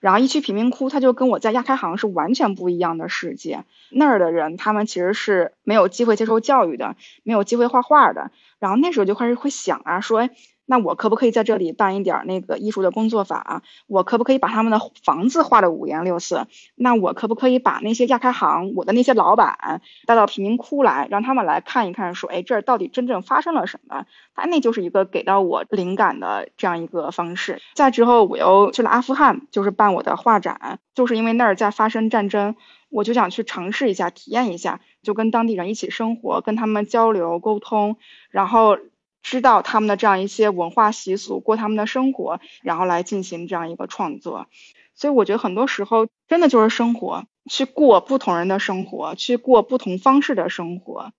[0.00, 3.64] 然后一去贫民窟，他就跟我在亚开行是完全不一样的世界。
[3.90, 8.30] 那儿的人，他们其实是没有机会接受教育的，没有机会画画的。
[8.58, 10.28] 然后那时候就开始会想啊，说。
[10.70, 13.64] 那我可不可以在这里办一点那个艺术的工作坊？
[13.88, 16.46] 我可不可以把他们的房子画的五颜六色？
[16.76, 24.06] 那我可不可以把那些亚开行我的那些老板带到贫民窟来，让他们来看一看，说，哎，这儿到底真正发生了什么？
[24.36, 27.60] 他那就是一个给到我灵感的这样一个方式。
[27.74, 32.54] 再之后，我又去了阿富汗，就是办我的画展，就是因为那儿在发生战争，
[32.90, 37.96] 我就想去尝试一下，体验一下，就跟当地人一起生活，跟他们交流沟通，
[38.30, 38.78] 然后。
[39.22, 44.46] 知道他们的这样一些文化习俗，过他们的生活，然后来进行这样一个创作。
[44.94, 51.12] 所以我觉得很多时候真的就是生活，去过不同人的生活，去过不同方式的生活。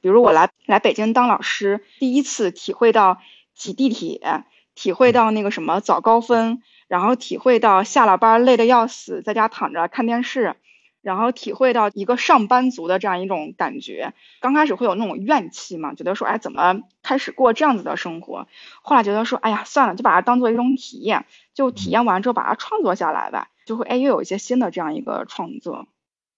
[0.00, 3.18] 比如我来来北京当老师，第一次体会到
[3.54, 4.44] 挤地铁，
[4.74, 10.56] 体会到那个什么早高峰，然后体会到下了班累得要死，在家躺着看电视。
[11.00, 18.48] 然后体会到一个上班族的这样一种感觉，刚开始会有那种怨气嘛，觉得说，哎，怎么开始过这样子的生活？
[18.82, 25.86] 后来觉得说，哎呀，算了，就把它当做一种体验，就体验完之后把它创作下来吧，就会哎又有一些新的这样一个创作。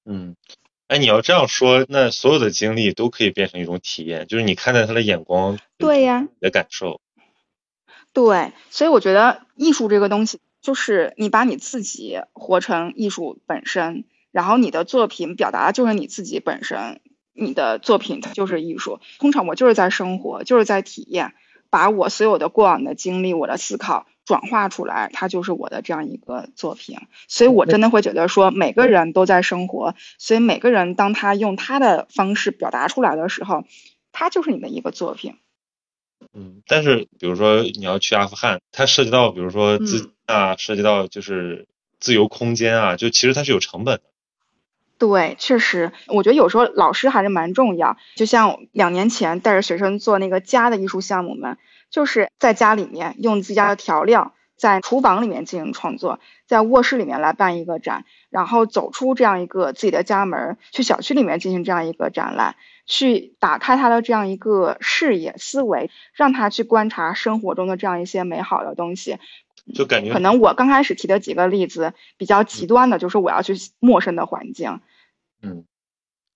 [0.04, 0.36] 嗯，
[0.88, 7.00] 哎，你要这样说，那所有的经历都可以变成一种体验，就是你看待他的眼光，对呀，的感受。
[8.12, 14.04] 对，所以我觉得艺术这个东西，就是你把你自己活成艺术本身。
[14.32, 17.00] 然后你的作品表达的就是你自己本身，
[17.32, 19.00] 你的作品它就是艺术。
[19.18, 21.34] 通常我就是在生活，就是在体验，
[21.70, 26.98] 把我所有的过往的经历、我的思考转化出来，它就是我的这样一个作品。
[27.28, 33.64] 所以我真的会觉得说，每个人都在生活，所以每个人当他用他的方式表达出来的时候，
[34.12, 35.36] 他就是你的一个作品。
[36.34, 41.66] 嗯，但是比如说你要去阿富汗，它涉及到比如说资啊，涉及到就是
[41.98, 44.02] 自由空间啊，就其实它是有成本的。
[45.00, 47.96] 对，确实，我觉得有时候老师还是蛮重要。
[48.16, 51.56] 就像两年前带着学生做那个家的艺术项目们，
[51.90, 69.16] 就是在家里面用自家的调料，在厨房里面进行创作，在卧室里面来办一个展，然后走出这样一个自己的家门，去小区里面进行这样一个展览，去打开他的这样一个视野思维，让他去观察生活中的这样一些美好的东西。
[69.74, 74.80] 就感觉可能我刚开始提的几个例子比较极端的，就是我要去陌生的环境。
[75.42, 75.64] 嗯，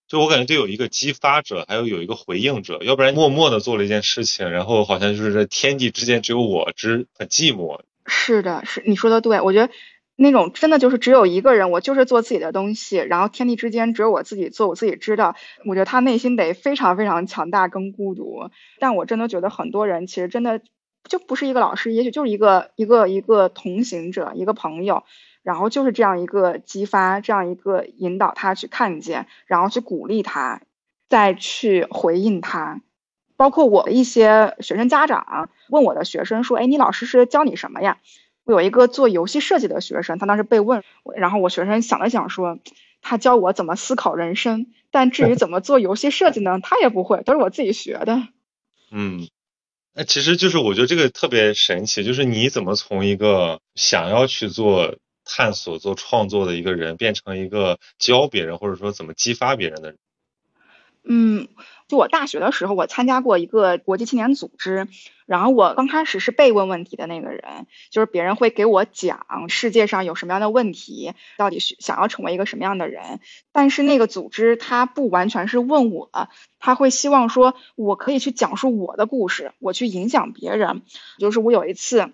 [0.09, 7.81] 就我感觉得有一个激发者，还有有一个回应者，要不然默默的做了一件事情，然后好像就是在天地之间只有我知，很寂寞。
[8.07, 9.73] 是的，是你说的对，我觉得
[10.17, 15.35] 那种真的就是只有一个人，我就是做自己的东西，然后天地之间只有我自己做，我自己知道。
[15.65, 20.61] 我觉得他内心得非常非常强大跟孤独，但我真的觉得很多人其实真的
[21.09, 25.05] 就不是一个老师，也许就是一个一个一个同行者，一个朋友。
[25.43, 30.63] 然后就是这样一个激发，这样一个引导他去看见，然后去鼓励他，
[31.11, 32.81] 再去回应他。
[33.37, 37.99] 包括我的一些学生家长问我的学生说：“哎，你老师是教你什么呀？”
[38.45, 40.83] 我有一个做游戏设计的学生，他当时被问，
[41.15, 42.59] 然后我学生想了想说
[43.03, 48.23] ：“他教我怎么思考人生，但至于怎么做游戏设计呢，他也不会，都是我自己学的。”
[48.91, 49.29] 嗯，
[49.95, 54.97] 那其实就是我觉得这个特别神奇，就是你怎么从一个想要去做。
[55.27, 59.97] 探索做创作的一个人，变成一个教别人或者说怎么激发别人的。
[61.03, 61.49] 嗯，
[61.87, 64.89] 就我大学的时候，我参加过一个国际青年组织，
[65.27, 73.21] 然后我刚开始是被问问题的那个人，就是别人会给我讲世界上有什么样的问题，到底是想要成为一个什么样的人。
[73.53, 76.11] 但是那个组织他不完全是问我，
[76.59, 80.83] 他会希望说我可以去讲述我的故事，我去影响别人。
[81.19, 82.13] 就是我有一次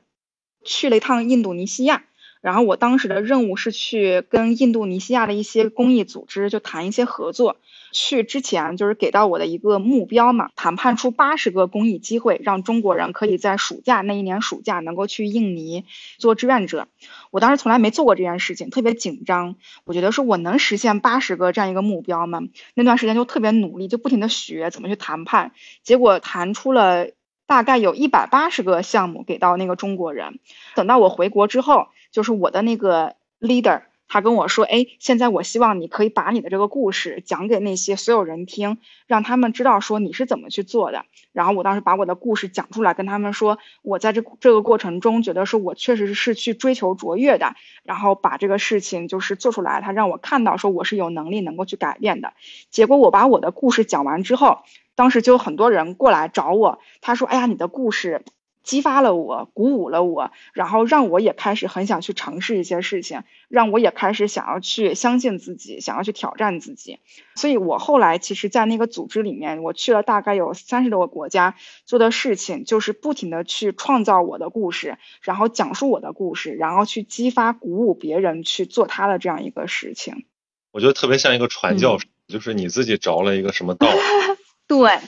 [0.64, 2.05] 去了一趟印度尼西亚。
[2.41, 7.57] 然后我当时的任务是去跟印度尼西亚的一些公益组织就谈一些合作。
[7.93, 15.84] 去之前就是给到我的一个目标嘛，谈判出八十个公益机会，让中国人可以在暑假那一年暑假能够去印尼
[16.16, 16.86] 做志愿者。
[17.32, 19.57] 我当时从来没做过这件事情，特别紧张。
[19.84, 22.43] 我觉得说我能实现八十个这样一个目标吗？
[22.74, 25.51] 那段时间就特别努力，就不停的学怎么去谈判。
[25.82, 27.09] 结果谈出了
[27.49, 30.38] 大概有一百八十个项目给到那个中国人。
[30.76, 31.88] 等到我回国之后。
[32.11, 41.05] 就是我的那个 leader，他跟我说，哎，现在我希望你可以把你的这个故事讲给那些所有人听，让他们知道说你是怎么去做的。
[41.33, 47.55] 然后我当时把我的故事讲出来，跟他们说，我在这这个过程中觉得说我确实是去追求卓越的，
[47.85, 52.33] 然后把这个事情就是做出来，他让我看到说我是有能力能够去改变的。
[52.71, 54.59] 结果我把我的故事讲完之后，
[54.97, 58.25] 当时就有很多人过来找我，他说，哎呀，你的故事。
[58.63, 66.99] 激发了我，鼓舞了我，然后让我也开始很想去尝试一些事情，让我也开始想要去相信自己，想要去挑战自己。
[67.35, 71.57] 所以我后来其实，在那个组织里面，我去了大概有三十多个国家，
[71.87, 80.27] 做的事情就是不停的去创造我的故事，然后讲述我的故事，然后去激发、鼓舞别人去做他的这样一个事情。
[80.73, 83.89] 我觉得特别像一个传教士，就是你自己着了一个什么道？
[84.69, 84.99] 对。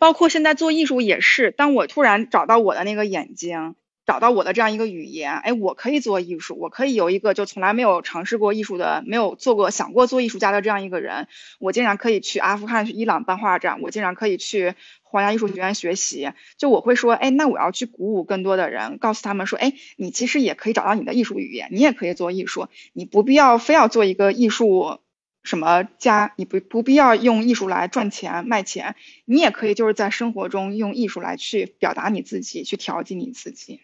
[0.00, 3.74] 包括现在做艺术也是，当我突然找到我的那个眼睛，
[4.06, 11.28] 找到我的这样一个语言，哎，我可以做艺术，我可以有一个就从来没有尝试过艺术的，没有做过想过做艺术家的这样一个人，
[11.58, 24.98] 我竟然可以去阿富汗、去伊朗办画展，我竟然可以去皇家艺术学院学习，就我会说，哎，那我要去鼓舞更多的人，告诉他们说，哎，你其实也可以找到你的艺术语言，你也可以做艺术，你不必要非要做一个艺术。
[25.42, 26.34] 什么家？
[26.36, 33.80] 你不不必要用艺术来赚钱卖钱，你也可以就是在生活中用艺术来去表达你自己，去调剂你自己。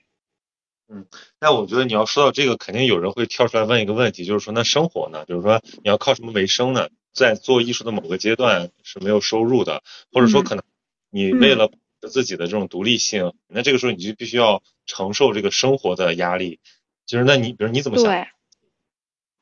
[0.89, 1.07] 嗯，
[1.41, 5.25] 那我觉得你要说到这个，肯定有人会跳出来问一个问题，就是说那生活呢？
[5.27, 6.89] 比如说你要靠什么为生呢？
[7.13, 9.83] 在做艺术的某个阶段是没有收入的，
[10.13, 10.63] 或者说可能
[11.11, 11.73] 你为了
[12.09, 16.61] 自己的这种独立性，那这个时候你就必须要承受这个生活的压力。
[17.07, 18.27] 就是那你比如你怎么想？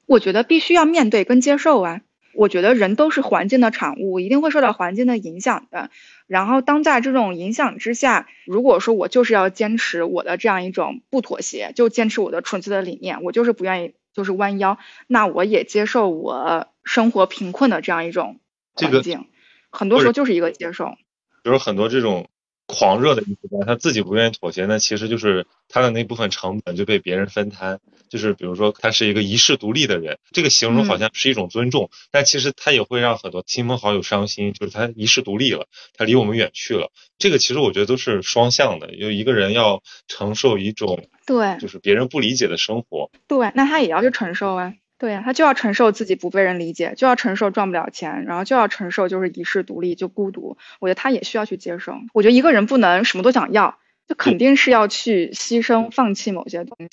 [0.06, 2.00] 我觉得必须要面对跟接受啊！
[2.34, 5.90] 我觉得人都是环境的产物，一定会受到环境的影响的。
[6.26, 18.40] 然后当在这种影响之下，如果说我就是要坚持我的这样一种不妥协，就坚持我的纯粹的理念，我就是不愿意就是弯腰，那我也接受我生活贫困的这样一种
[18.74, 19.26] 环境，
[19.70, 20.96] 很多时候就是一个接受。
[21.42, 22.28] 比如很多这种。
[22.74, 27.80] 狂热的艺术家，他自己不愿意妥协，那其实就是他的那部分成本就被别人分摊。
[28.10, 34.52] 就是比如说，他是一个遗世独立的人，这个形容好像是一种尊重，但其实他也会让很多亲朋好友伤心。
[34.52, 35.66] 就是他遗世独立了，
[35.96, 36.92] 他离我们远去了。
[37.18, 43.10] 这个其实我觉得都是双向的，有一个人要承受一种对，就是别人不理解的生活。
[43.26, 44.74] 对，那他也要去承受啊。
[45.00, 50.56] 对呀，他就要承受自己不被人理解，就要承受赚不了钱，然后就要承受就是一世独立就孤独。
[50.80, 51.94] 我觉得他也需要去接受。
[52.12, 56.88] 我觉得一个人不能什么都想要，就肯定是要去牺牲、放弃某些东西。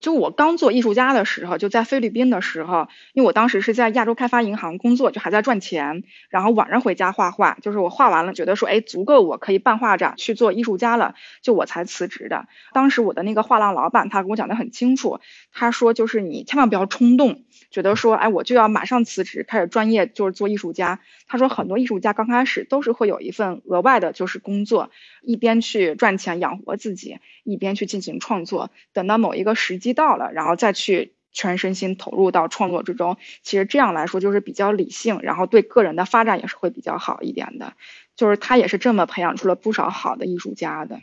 [0.00, 12.46] 就我刚做艺术家的时候，就在菲律宾的时候，因为我当时是在亚洲开发银行工作，就还在赚钱，然后晚上回家画画，就是我画完了，觉得说，哎，足够我可以办画展去做艺术家了，就我才辞职的。
[12.72, 15.18] 当时我的那个画廊老板他跟我讲的很清楚，
[15.52, 17.42] 他说就是你千万不要冲动，
[17.72, 21.00] 觉得说，哎，我就要马上辞职开始专业就是做艺术家。
[21.26, 24.90] 他说很多艺术家刚开始都是会有一份额外的就是工作，
[25.22, 29.87] 一边去赚钱养活自己，一边去进行创作，等到某一个时机。
[29.94, 37.74] 到了，然后再去全身心投入到创作之中，其实这样来说就是比较理性，然后对个人的发展也是会比较好一点的。
[38.16, 40.98] 就是他也是这么培养出了不少好的艺术家的。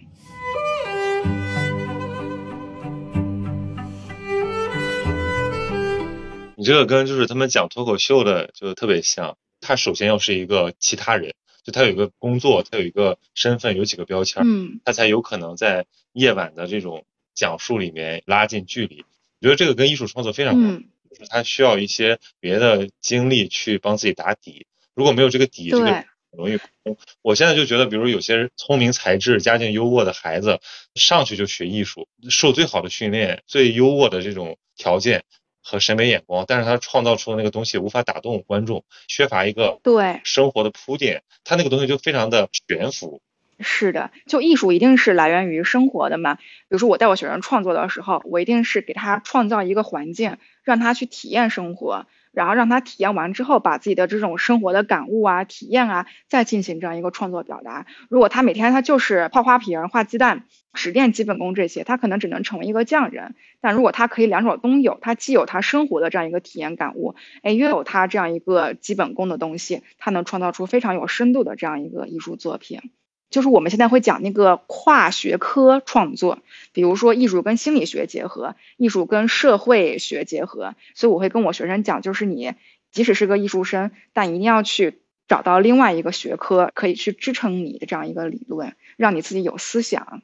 [6.58, 17.06] 你这个跟就是他们讲脱口秀的就特别像，他首先要是一个其他人，就他有一个工作，他有一个身份，有几个标签，嗯，他才有可能在夜晚的这种。
[17.36, 19.06] 讲述里面拉近距离，
[19.42, 24.66] 我觉得这个跟艺术创作非常像，就是他需要一些别的经历去帮自己打底。
[24.94, 26.06] 如果没有这个底，这个很
[26.38, 26.98] 容易空。
[27.22, 30.60] 我现在就觉得，比如有些聪明才智、家境优渥的孩子，
[30.96, 35.26] 上去就学艺术，受最好的训练、最优渥的这种条件
[35.62, 43.22] 和审美眼光，但是他创造出的那个东西无法打动观众，缺乏一个对生活的铺垫，他那个东西就非常的悬浮。
[43.60, 46.36] 是的，就艺术一定是来源于生活的嘛。
[46.36, 57.86] 比如说我带我学生创作的时候，我一定是给他创造一个环境，让他去体验生活，然后让他体验完之后，把自己的这种生活的感悟啊、体验啊，再进行这样一个创作表达。
[58.10, 60.43] 如果他每天他就是泡花瓶、画鸡蛋、
[60.74, 63.36] 只练基本功这些，他可能只能成为一个匠人。
[63.62, 72.82] 但如果他可以两者都有，他既有他生活的这样一个体验感悟，哎，又有他这样一个基本功的东西，他能创造出非常有深度的这样一个艺术作品。
[73.30, 76.40] 就是我们现在会讲那个跨学科创作，
[76.72, 82.54] 比如说艺术跟心理学结合，艺术跟社会学结合，所以我会跟我学生讲，就是你
[82.92, 90.22] 即使是个艺术生，但一定要去找到另外一个学科可以去支撑你的这样一个理论，让你自己有思想。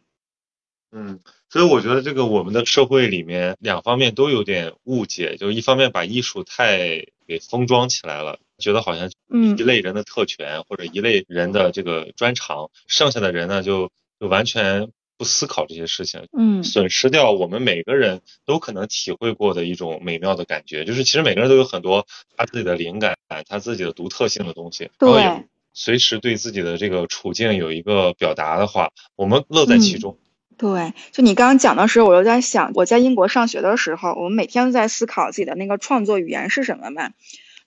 [0.94, 8.40] 嗯，所以我觉得这个我们的社会里面两方面都有点误解，就一方面把艺术太给封装起来了。
[8.62, 9.12] 觉得好像
[9.58, 14.88] 一类人的特权或者一类人的这个专长，剩下的人呢就就完全
[15.18, 22.08] 不思考这些事情，嗯，损失掉我们每个人都可能体会过的一种美妙的感觉，就是其实每个人都有很多
[22.38, 25.44] 他自己的灵感，他自己的独特性的东西，对，
[25.74, 30.18] 随时对自己的这个处境有一个表达的话，我们乐在其中。
[30.58, 37.10] 对，就你刚刚讲的时候，我就在想，我在英国上学的时候，我们每天都在思考自己的那个创作语言是什么嘛。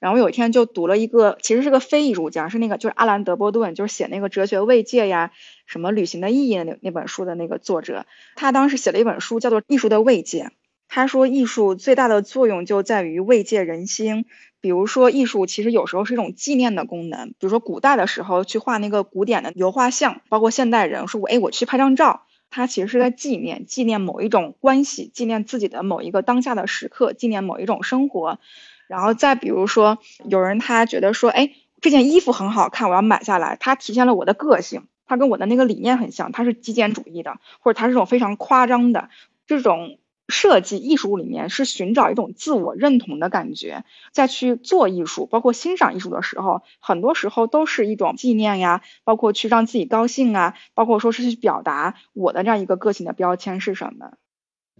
[0.05, 5.31] 然后有一天就读了一个，其实是个非艺术家，是那个就是阿兰·德波顿，就是写那个哲学慰藉呀，
[5.65, 8.05] 什么旅行的意义那那本书的那个作者。
[8.37, 10.45] 他当时写了一本书，叫做《艺术的慰藉》。
[10.89, 14.27] 他说，艺术最大的作用就在于慰藉人心。
[14.61, 17.29] 比如说，艺术其实有时候是一种纪念的功能。
[17.31, 28.39] 比如说，古代的时候去画那个古典的油画像，包括现代人说我哎我去拍张照，他其实是在纪念，纪念某一种关系，纪念自己的某一个当下的时刻，纪念某一种生活。
[28.89, 39.09] 然后再比如说，有人他觉得说，哎，这件衣服很好看，我要买下来，它体现了我的个性，它跟我的那个理念很像，它是极简主义的，或者它是这种非常夸张的
[39.47, 54.13] 这种设计艺术里面是寻找一种自我认同的感觉，再去做艺术，包括欣赏艺术的时候，很多时候都是一种纪念呀，包括去让自己高兴啊，包括说是去表达我的这样一个个性的标签是什么。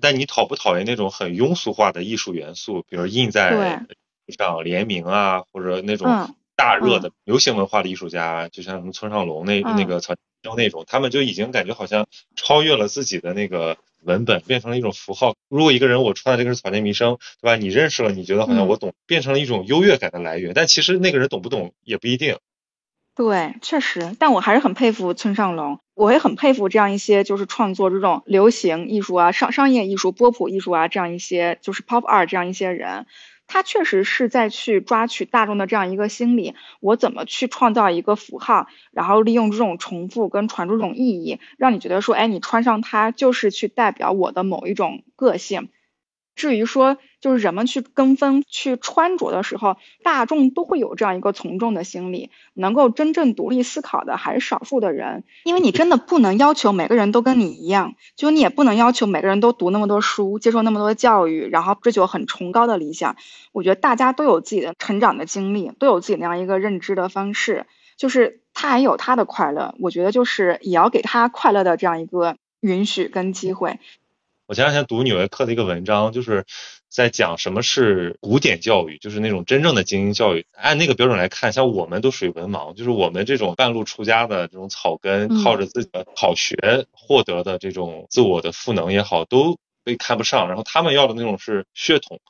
[0.05, 3.87] 但你讨不讨厌那种很庸俗化的艺术元素，比如印在
[4.29, 6.07] 上联名啊，或者那种
[6.55, 15.35] 大热的流行文化的艺术家，就像什么村上龙那那个草雕那种，他们就已经感觉好像超越了自己的那个文本，变成了一种符号。
[15.49, 17.57] 如果一个人我穿的这个是草间弥生，对吧？
[17.57, 20.53] 你认识了，你觉得好像我懂，变成了一种优越感的来源。
[20.55, 22.37] 但其实那个人懂不懂也不一定。
[23.17, 33.07] 对，确实，但我还是很佩服村上龙，我也很佩服这样一些就是创作这种流行艺术啊、商商业艺术、波普艺术啊这样一些就是 pop art 这样一些人，
[33.47, 45.69] 他确实是在去抓取大众的这样一个心理，我怎么去创造一个符号，然后利用这种重复跟传出这种意义，让你觉得说，哎，你穿上它就是去代表我的某一种个性。
[46.35, 52.31] 至于说，就是人们去跟风去穿着的时候，大众都会有这样一个从众的心理。
[52.55, 63.17] 能够真正独立思考的还是少数的人，因为你真的不能要求每个人都跟你一样，就你也不能要求每个人都读那么多书，接受那么多教育，然后追求很崇高的理想。
[63.53, 67.67] 我觉得大家都有自己的成长的经历，都有自己那样一个认知的方式，
[67.97, 69.75] 就是他也有他的快乐。
[69.81, 73.79] 我觉得就是也要给他快乐的这样一个允许跟机会。
[74.47, 76.45] 我前两天读《纽约客》的一个文章，就是
[76.91, 80.45] 在讲什么是古典教育，就是那种真正的精英教育。
[80.53, 86.57] 按那个标准来看，像我们都属于文盲，就是我们这种半路出家的这种草根，靠着自己的好学
[86.93, 90.47] 获得的这种自我的赋能也好，都被看不上。
[90.49, 92.21] 然后他们要的那种是血统。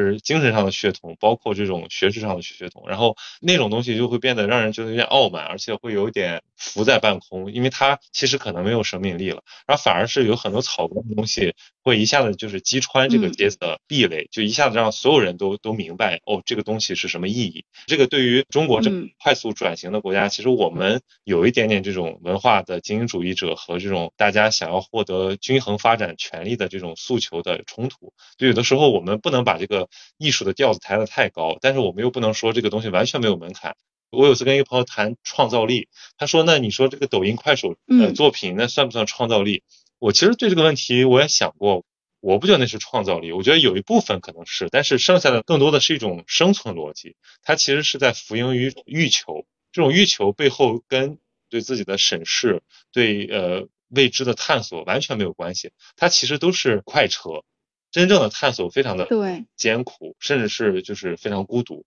[0.00, 17.64] 是精神上的血统，包括这种学识上的血统，然后那种东西就会变得让人觉得有点傲慢，而且会有点浮在半空，因为它其实可能没有生命力了，然后反而是有很多草根的东西会一下子就是击穿这个阶层的壁垒，就一下子让所有人都都明白哦，这个东西是什么意义。
[17.86, 18.90] 这个对于中国这
[19.22, 29.81] 快速转型的国家，其实我们有一点点这种文化的精英主义者和这种大家想要获得均衡发展权利的这种诉求的冲突，就有的时候我们不能把这个。
[30.18, 33.76] 艺术的调子抬得太高，但是我们又不能说这个东西完全没有门槛。
[34.10, 39.62] 我有次跟一个朋友谈创造力，他说：“那你说这个抖音、快手的作品，那算不算创造力？”
[39.98, 41.84] 我其实对这个问题我也想过，
[42.20, 47.16] 我不觉得那是创造力，我觉得有一部分可能是，但是剩下的更多的是一种生存逻辑。
[47.42, 51.18] 它其实是在服膺于欲求，这种欲求背后跟
[51.48, 52.62] 对自己的审视、
[52.92, 57.44] 对呃未知的探索完全没有关系，它其实都是快车。
[57.92, 61.84] 真正的探索非常的对艰苦，甚至是就是非常孤独。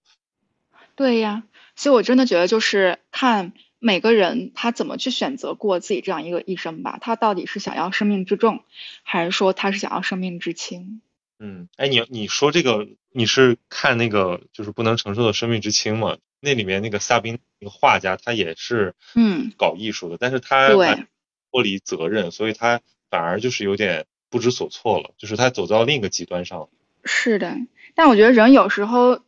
[0.95, 1.43] 对呀，
[1.76, 6.99] 所以我真的觉得就是看每个人他怎么去选择过自己这样一个一生吧。
[7.01, 8.64] 他到底是想要生命之重，
[9.03, 11.01] 还是说他是想要生命之轻？
[11.39, 16.18] 嗯，哎，你你说这个你是看那个就是不能承受的生命之轻吗？
[16.39, 22.80] 那里面那个萨宾那个画家他也是嗯搞艺术的，但是他脱离责任，所以他
[23.10, 24.06] 反而就是有点。
[24.36, 26.67] 不知所措了，就是他走到另一个极端上了。
[27.05, 27.55] 是的，
[27.93, 29.21] 但我觉得人有时候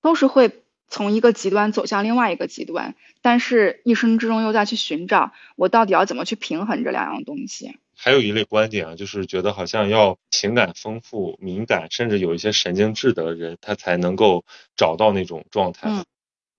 [0.00, 7.76] 都是会从一个极端走向另外一个极端，但是一生之中又在去寻找我到底要怎么去平衡这两样东西。
[7.94, 15.90] 还有一类观点啊，就是觉得好像要情感丰富、敏感，甚至有一些神经质的人，他才能够找到那种状态。
[15.90, 16.02] 嗯，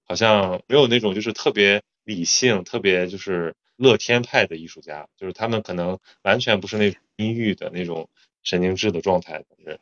[0.06, 7.00] 好像没有那种就是特别理性、特别就是乐天派的艺术家，就是他们可能完全不是那种。
[7.18, 8.10] 阴郁的那种
[8.44, 9.80] 神经质的状态的人，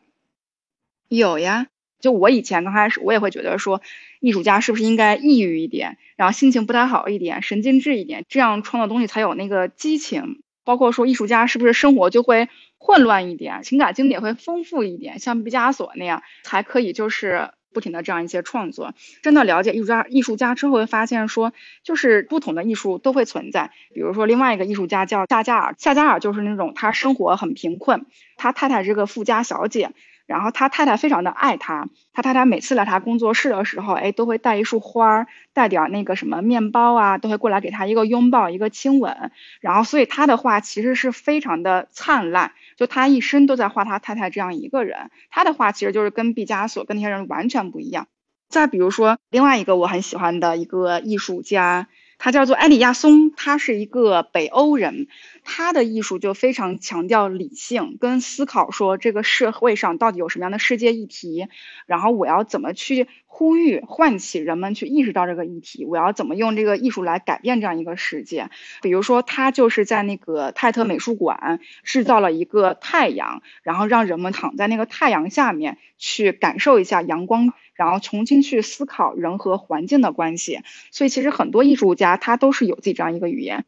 [1.07, 1.65] 有呀。
[1.99, 3.81] 就我以前刚开始，我也会觉得说，
[4.19, 10.43] 艺术家是不是应该抑郁一点，然后心情不太好一点，神经质一点，这样创造东西才有那个激情。
[10.63, 17.49] 包括说，艺术家是不是生活就会混乱一点，情感经历会丰富一点，像毕加索那样，才可以就是。
[17.73, 21.51] 不停的这样一些创作，真的了解艺术家艺术家之后会发现说，
[21.83, 23.71] 就是不同的艺术都会存在。
[23.93, 28.05] 比如说另外一个艺术家叫夏加尔，夏加尔就是那种他生活很贫困，
[28.37, 29.91] 他太太是个富家小姐。
[30.25, 39.31] 然后他太太非常的爱他，他太太每次来他工作室的时候，哎，都会带一束花，带点那个什么面包啊，都会过来给他一个拥抱，一个亲吻。
[39.59, 45.11] 然后，所以他的画其实是非常的灿烂，就他一生都在画他太太这样一个人。
[45.29, 48.07] 他的画其实就是跟毕加索跟那些人完全不一样。
[48.49, 51.87] 再比如说，另外一个我很喜欢的一个艺术家。
[52.23, 55.09] 他叫做埃里亚松，他是一个北欧人，
[55.43, 61.49] 他的艺术就非常强调理性跟思考，说这个社会上到底有什么样的世界议题，
[61.85, 68.49] 然后我要怎么去呼吁、唤起人们去意识到这个议题，我要怎么用这个艺术来改变这样一个世界。
[68.81, 77.51] 比如说，他就是在那个泰特美术馆制造了一个太阳，然后让人们躺在那个太阳下面去感受一下阳光。
[77.83, 80.61] 然后重新去思考人和环境的关系，
[80.91, 83.65] 所以其实很多艺术家他都是有自己这样一个语言。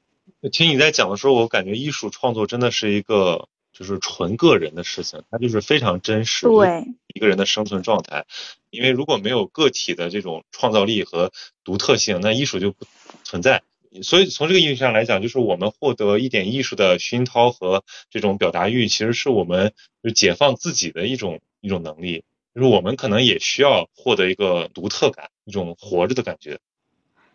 [0.51, 8.25] 听你在讲的时候，我感觉艺术创作真的是一个就是纯个人的事情，它就是非常真实，对一个人的生存状态。
[8.69, 11.31] 因为如果没有个体的这种创造力和
[11.63, 12.85] 独特性，那艺术就不
[13.23, 13.63] 存在。
[14.01, 22.23] 所以从这个意义上来讲，就是我们获得一点艺术的熏陶和这种表达欲，其实是我们就解放自己的一种一种能力。
[22.55, 26.59] 就是我们可能也需要获得一个独特感，一种活着的感觉。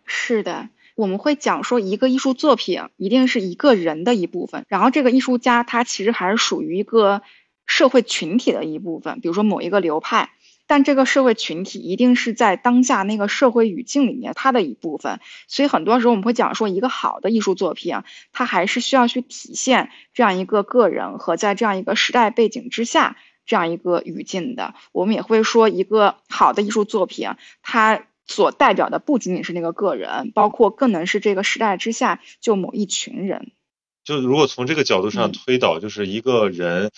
[0.07, 7.21] 是的，我们会讲说一个艺术作品一定是一个人的一部分，然后这个艺术家他其实还是属于一个
[7.67, 9.21] 社会群体的一部分。
[9.21, 10.31] 比如说某一个流派，
[10.67, 15.21] 但这个社会群体一定是在当下那个社会语境里面它的一部分。
[15.49, 17.95] 所以很多时候我们会讲说，一个好的艺术作品，
[18.33, 23.19] 它还是需要去体现这样一个个人和在这样一个时代背景之下
[23.51, 24.75] 这样一个语境的。
[24.93, 27.31] 我们也会说，一个好的艺术作品，
[27.63, 33.51] 它所代表的不仅仅是那个个人，包括更能是这个时代之下就某一群人。
[34.05, 36.93] 就如果从这个角度上推导，就是一个人，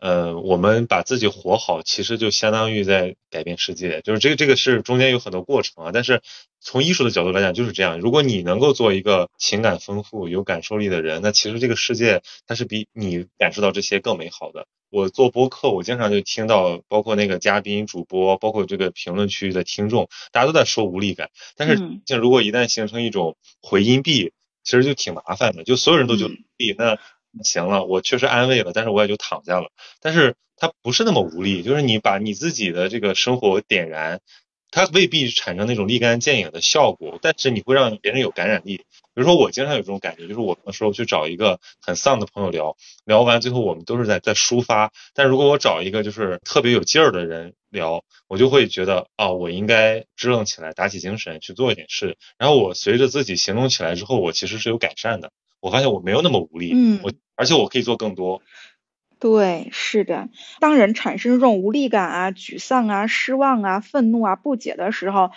[0.00, 4.00] 呃，我们把自己活好，其实就相当于在改变世界。
[4.02, 6.20] 就是这个这个是中间有很多过程啊，但是
[6.58, 8.00] 从艺术的角度来讲就是这样。
[8.00, 14.66] 如果你能够做一个情感丰富、有感受力的人，那其实这个世界它是比你感受到这些更美好的。
[14.92, 21.30] 我做播客，我经常就听到，包括那个嘉宾、主播，包括这个评论区的听众，大家都在说无力感。
[21.56, 24.32] 但是像如果一旦形成一种回音壁。
[24.64, 26.96] 其实就挺麻烦的，就所有人都就力，那
[27.42, 29.72] 行了，我确实安慰了，但是我也就躺下了。
[30.00, 34.20] 但是它不是那么无力，就是你把你自己的这个生活点燃，
[34.72, 38.78] 它未必产生那种立竿见影的效果，但是你会让别人有感染力。
[39.14, 44.90] 比如说，我经常有这种感觉，就是我的时候去找一个很丧的朋友聊，聊完最后我们都是在在抒发。
[45.14, 52.16] 但如果我找一个就是特别有劲儿的人聊，我就会觉得啊，我应该支棱起来，打起精神去做一点事。
[52.38, 55.30] 然后我随着自己行动起来之后，我其实是有改善的。
[55.60, 58.40] 我发现我没有那么无力，嗯，我而且我可以做更多。
[59.22, 60.30] 对，是的。
[60.58, 65.30] 当人产生这种无力感啊、沮丧啊、失望啊、愤怒啊、不解的时候。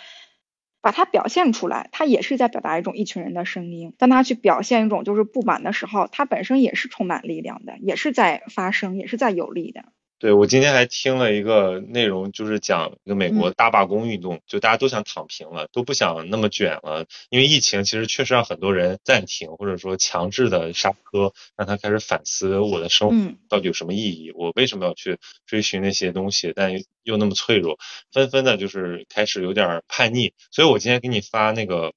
[0.82, 3.92] 把它表现出来，它也是在表达一种一群人的声音。
[3.98, 9.86] 当他去表现一种就是不满的时候，它本身也是充满力量的，也是在发声，也是在有力的。
[10.18, 27.78] 对，我今天还听了一个内容，就是讲一个美国大罢工运动，就大家都想躺平了，都不想那么卷了，因为疫情其实确实让很多人暂停，或者说强制的刹车，让他开始反思我的生活到底有什么意义，我为什么要去追寻那些东西，但又那么脆弱，
[28.10, 30.32] 纷纷的就是开始有点叛逆。
[30.50, 31.92] 所以我今天给你发那个，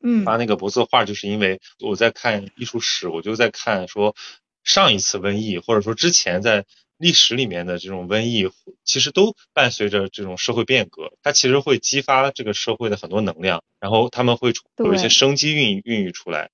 [0.00, 4.14] 嗯，发那个博字画，就是因为我在看艺术史，我就在看说
[4.62, 6.64] 上一次瘟疫，或者说之前在。
[7.00, 8.50] 历史里面的这种瘟疫，
[8.84, 16.50] 其实都伴随着这种社会变革，它其实会激发这个社会的很多能量，然后他们会有一些生机孕孕育出来，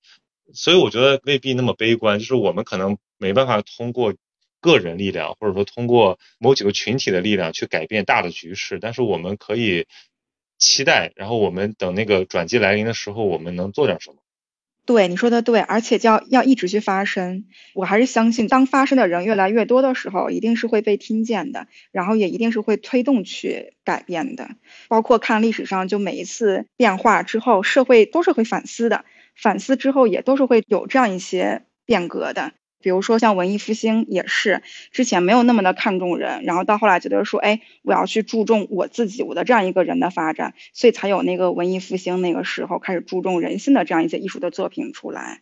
[0.53, 4.13] 所以我觉得未必那么悲观，就是我们可能没办法通过
[4.61, 9.85] 个人力量，或者说通过某几个群体的力量去改变大的局势，但是我们可以
[10.57, 14.17] 期待，然后我们等那个转机来临的时候，我们能做点什么。
[14.87, 17.43] 对你说的对，而且要要一直去发声。
[17.75, 24.49] 我还是相信，当发声的人越来越多的时候，一定是会被听见的，然后也一定是会推动去改变的。
[24.87, 29.03] 包括看历史上，就每一次变化之后，社会都是会反思的，
[29.35, 32.53] 反思之后也都是会有这样一些变革的。
[32.81, 34.61] 比如说像文艺复兴也是，
[34.91, 45.41] 之前没有那么的看重人，然后到后来觉得说，哎，我要去注重我自己，我的这样一个人的发展，所以才有那个文艺复兴那个时候开始注重人性的这样一些艺术的作品出来。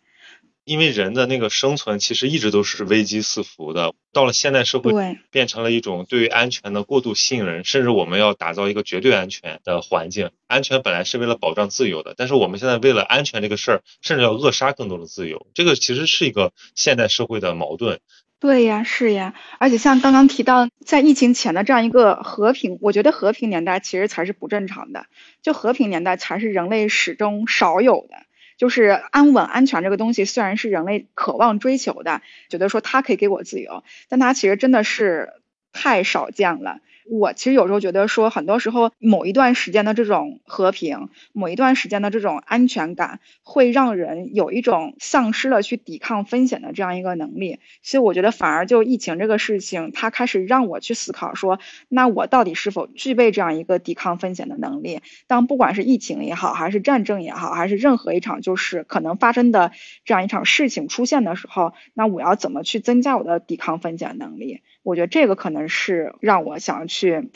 [0.66, 10.30] 因为人的那个生存其实一直都是危机四伏的，到了现代社会，变成了一种对于安全的过度信任，甚至我们要打造一个绝对安全的环境。
[10.48, 15.46] 安全本来是为了保障自由的，但是我们现在为了安全这个事儿，甚至要扼杀更多的自由。
[15.54, 18.00] 这个其实是一个现代社会的矛盾。
[18.40, 25.06] 对呀，是呀，而且像刚刚提到，在疫情前的这样一个和平，我觉得和平年代其实才是不正常的，
[25.42, 28.25] 就和平年代才是人类始终少有的。
[28.56, 35.32] 就是安稳、安全这个东西，虽然是人类渴望追求的，觉得说它可以给我自由，但它其实真的是
[35.72, 36.80] 太少见了。
[37.08, 47.60] 我其实有时候觉得说，很多时候某一段时间的这种和平，某一段时间的这种安全感，会让人有一种丧失了去抵抗风险的这样一个能力。
[47.82, 55.00] 所以我觉得，反而就疫情这个事情，它开始让我去思考说，那我到底是否具备这样一个抵抗风险的能力？
[55.26, 59.70] 当不管是疫情也好，还是战争也好，还是任何一场就是可能发生的
[60.04, 64.62] 这样一场事情出现的时候，那我要怎么去增加我的抵抗风险能力？
[64.86, 67.32] 我觉得这个可能是让我想要去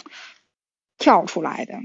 [0.98, 1.80] 跳出来的。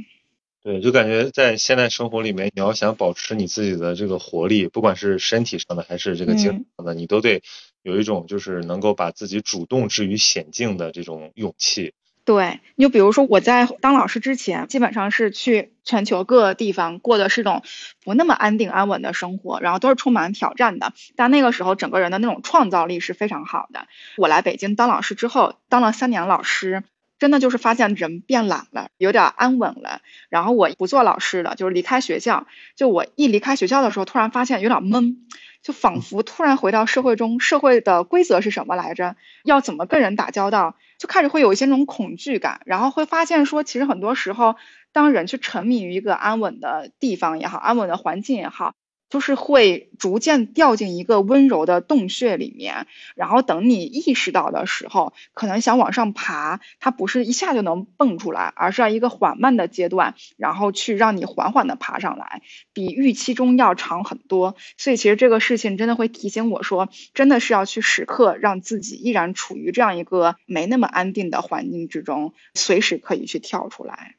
[0.62, 7.42] 对，就感觉在现代生活里面，你要想保持你自己的这个活力，不管是身体上的还是这个精神上的，你都得
[7.82, 11.96] 有一种就是能够把自己主动置于险境的这种勇气。
[12.26, 17.62] 对，你就比如说我在当老师之前，基本上是去全球各个地方过的是种
[18.04, 20.92] 不那么安定安稳的生活，然后都是充满挑战的。
[21.16, 23.86] 但那个时候整个人的那种创造力是非常好的。
[24.18, 26.84] 我来北京当老师之后，当了三年老师，
[27.20, 30.02] 真的就是发现人变懒了，有点安稳了。
[30.30, 32.48] 然后我不做老师了，就是离开学校。
[32.76, 35.28] 就我一离开学校的时候，突然发现有点闷。
[35.62, 39.16] 就仿佛突然回到社会中，社会的规则是什么来着？
[39.44, 40.76] 要怎么跟人打交道？
[41.00, 44.56] 就开始会有一些那种恐惧感，然后会发现说，其实很多时候，
[44.92, 48.74] 当人去沉迷于一个安稳的地方也好，安稳的环境也好。
[49.10, 62.42] 就是会逐渐掉进一个温柔的洞穴里面，然后等你意识到的时候，可能想往上爬，它不是一下就能蹦出来，而是要一个缓慢的阶段，然后去让你缓缓的爬上来，
[62.74, 64.56] 比预期中要长很多。
[64.78, 74.16] 所以其实这个事情真的会提醒我说，真的是要去时刻让自己依然处于这样一个没那么安定的环境之中，随时可以去跳出来。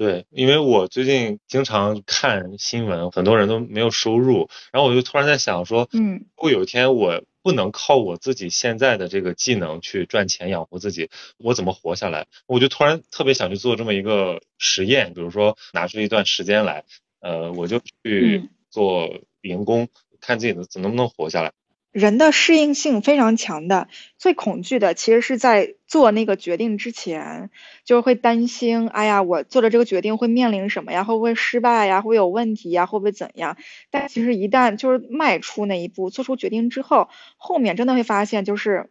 [0.00, 12.28] 对，因为我最近经常看新闻，很多人都没有收入，然后我就突然在想说，嗯，如果有一天我不能靠我自己现在的这个技能去赚钱养活自己，我怎么活下来？
[12.46, 16.84] 我就突然特别想去做这么一个实验，比如说拿出一段时间来，
[17.20, 19.06] 呃，我就去做
[19.42, 19.86] 零工，
[20.18, 21.52] 看自己能能不能活下来。
[21.92, 27.50] 人的适应性非常强的，最恐惧的其实是在做那个决定之前，
[27.84, 31.02] 就是会担心，哎呀，我做的这个决定会面临什么呀？
[31.02, 32.00] 会不会失败呀？
[32.00, 32.86] 会有问题呀？
[32.86, 33.56] 会不会怎样？
[33.90, 38.88] 但其实一旦就是迈出那一步，做出决定之后，后面真的会发现就是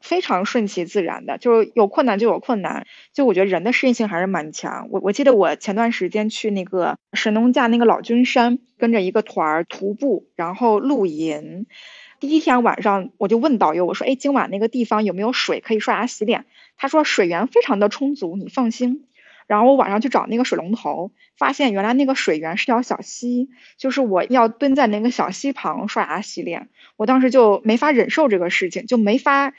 [0.00, 2.86] 非常顺其自然的，就是有困难就有困难。
[3.12, 4.88] 就我觉得人的适应性还是蛮强。
[4.90, 11.66] 我我记得我前段时间去那个神农架那个老君山，跟着一个团徒步，然后露营。
[12.22, 16.44] 第一天晚上，我就问导游，我说：“哎，今晚那个地方有没有水可以刷牙洗脸？”
[16.78, 19.08] 他说：“水源非常的充足，你放心。”
[19.48, 26.68] 然后我晚上去找那个水龙头，发现原来那个水源是条小溪，就是我要蹲在那个小溪旁刷牙洗脸。
[26.96, 29.52] 我当时就没法忍受这个事情，就没法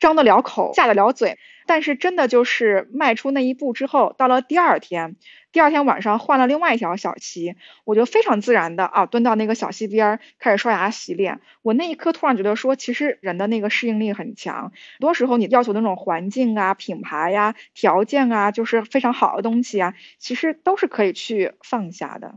[0.00, 1.38] 张得了口，下得了嘴。
[1.68, 5.16] 但是真的就是迈出那一步之后，到了第二天。
[5.52, 11.40] 第二天晚上换了另外一条小溪，我就非常自然的啊蹲到那个小溪边开始刷牙洗脸。
[11.62, 14.70] 我那一刻突然觉得说，其实人的那个适应力很强。
[14.70, 22.34] 很多时候你要求的那种环境啊、品牌呀、条件啊，就是非常好的东西啊，其实都是可以去放下的。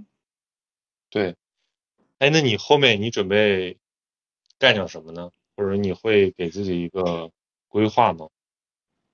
[1.09, 1.35] 对，
[2.19, 3.77] 哎，那你后面你准备
[4.59, 5.31] 干点什么呢？
[5.57, 7.29] 或者你会给自己一个
[7.67, 8.29] 规划吗？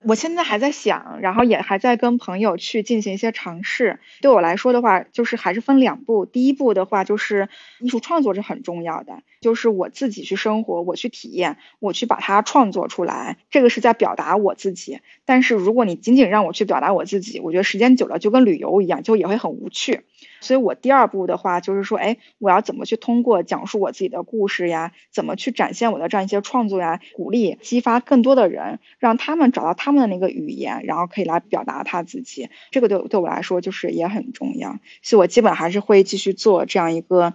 [0.07, 3.99] 我现在还在想，然后也还在跟朋友去进行一些尝试。
[4.21, 6.25] 对我来说的话，就是还是分两步。
[6.25, 7.49] 第一步的话，就是
[7.81, 15.01] 艺术创作是很重要的，就是我自己去生活，我去体验，我去把它创作出来，这个是在表达我自己。
[15.25, 20.03] 但是如果你仅仅让我去表达我自己，我觉得时间久了就跟旅游一样，就也会很无趣。
[20.41, 32.49] 所以我第二步的话，就是说，哎，我要怎么去通过讲述我自己的故事呀，怎么去展现我的这样一些创作呀，鼓励激发更多的人，让他们找到他们的那个语言，然后可以来表达他自己。
[32.71, 34.79] 这个对对我来说就是也很重要。
[35.01, 37.33] 所以我基本还是会继续做这样一个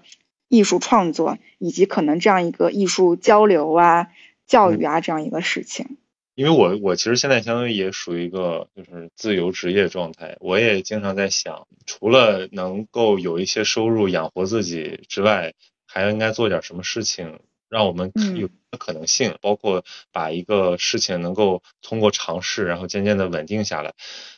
[0.49, 4.09] 艺术创作，以及可能这样一个艺术交流啊、
[4.47, 5.97] 教育啊这样一个事情。
[6.35, 15.53] 因为我我其实现在相当于也属于一个就是自由职业状态，我也经常在想，除了能够有一些收入养活自己之外，
[15.87, 18.49] 还应该做点什么事情，让我们有
[18.79, 23.95] 可能性，包括把一个事情能够通过尝试，然后渐渐的稳定下来。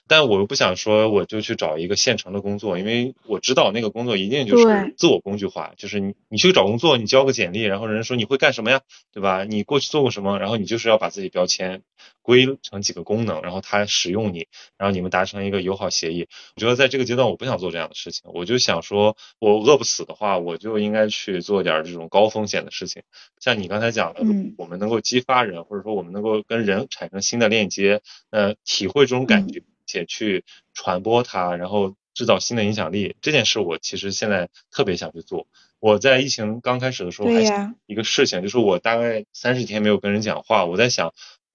[0.06, 8.82] 但我又不想说我就去找一个现成的工作，因为我知道那个工作一定就是自我工具化，就是你你去找工作，你交个简历，然后人说你会干什么呀，
[9.12, 9.44] 对吧？
[9.44, 10.38] 你过去做过什么？
[10.38, 11.82] 然后你就是要把自己标签
[12.20, 16.28] 归成几个功能，然后他使用你，然后你们达成一个友好协议。
[16.54, 23.02] 我觉得在这个阶段我不想做这样的事情，我就想说我饿不死的话，我就应该去做点这种高风险的事情。
[23.40, 24.20] 像你刚才讲的，
[24.56, 29.62] 我们能够激发人，或者说我们能够跟人产生新的链接，呃，体会这种感觉。
[29.86, 35.46] 且去传播它，然后制造新的影响力，这件事我其实现在特别想去做。
[35.78, 41.12] 我在疫情刚开始的时候，还想一个事情，就是我大概三十天没有跟人讲话，我在想，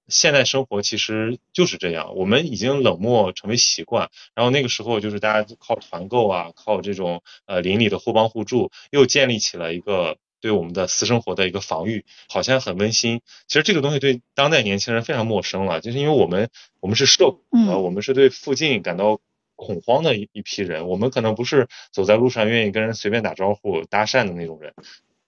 [0.07, 4.11] 现在生活其实就是这样，我们已经冷漠成为习惯。
[4.35, 10.17] 然后那个时候就是大家靠团购啊，靠这种呃邻里的互帮互助，又建立起了一个。
[10.41, 13.21] 对我们的私生活的一个防御，好像很温馨。
[13.47, 19.19] 其实这个东西对当代年轻人非常陌生了，就是因为我们我们是社，呃，我们是对附近感到
[19.55, 20.87] 恐慌的一一批人。
[20.87, 24.73] 我们可能不是走在路上愿意跟人随便打招呼、搭讪的那种人。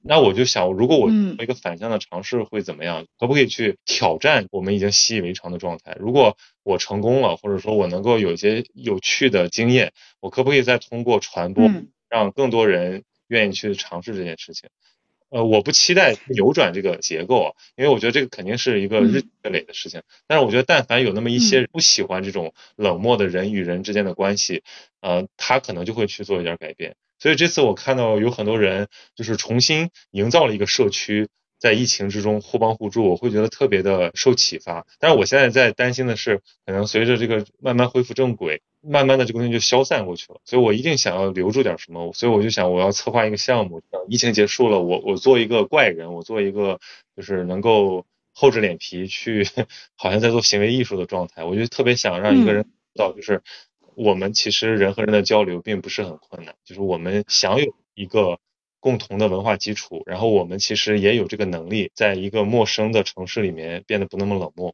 [0.03, 3.05] 那我就想，如果我一个反向的尝试会怎么样？
[3.19, 5.95] 可不可以去挑战我们已经习以为常的状态？
[5.99, 11.67] 如果我成功了，或者说我能够有一些有趣的经验，我可不可以再通过传播，
[12.09, 14.69] 让更多人愿意去尝试这件事情？
[15.31, 20.01] 呃，我不期待扭转这个结构啊，因为我觉得这个肯定是一个日积月累的事情。
[20.27, 24.61] 但是我觉得，但凡有那么一些不喜欢这种冷漠的人与人之间的关系，
[24.99, 26.95] 呃，他可能就会去做一点改变。
[27.17, 31.29] 所以这次我看到有很多人就是重新营造了一个社区，
[31.59, 34.85] 在疫情之中互帮互助，我会觉得特别的受启发。
[34.99, 40.39] 但是我现在在担心的是，可能随着这个慢慢恢复正轨，慢慢的这个东西就消散过去了。
[40.45, 46.79] 所以我一定想要留住点什么，所以我就想我要策划一个项目，疫情结束了，我我做一个怪人，我做一个
[47.15, 49.45] 就是能够厚着脸皮去，
[49.95, 51.43] 好像在做行为艺术的状态。
[51.43, 52.69] 我就特别想让一个人知
[52.99, 53.41] 道，就是
[53.95, 58.39] 我们其实人和人的交流并不是很困难，就是我们想有一个。
[58.83, 64.73] 共同的文化基础，然后我们其实也有这个能力，在一个陌生的城市里面变得不那么冷漠。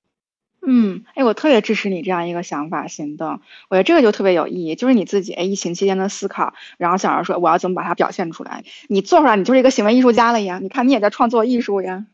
[0.65, 3.39] 嗯，哎，我特别支持你这样一个想法行动，
[3.69, 12.07] 我觉得这个就特别有意义，就是你自己哎疫情期间的思考，然后想着说我要怎么把它表现出来，你做出来你就是一个行为艺术家了呀，你看你也在创作艺术呀。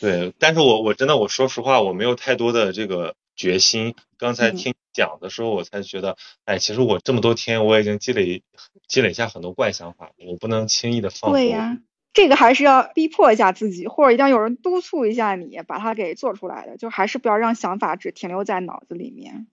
[0.00, 3.94] 对，但是我我真的我说实话，我没有太多的这个决心。
[4.16, 8.42] 刚才听讲的时候，我才觉得，哎，其实我这么多天我已经积累
[8.86, 11.78] 积累下很多怪想法，我不能轻易的放对呀，
[12.12, 16.76] 这个还是要逼迫一下自己，或者一定要有人督促一下你，把它给做出来的。
[16.76, 19.46] 就还是不要让想法只停留在脑子里面。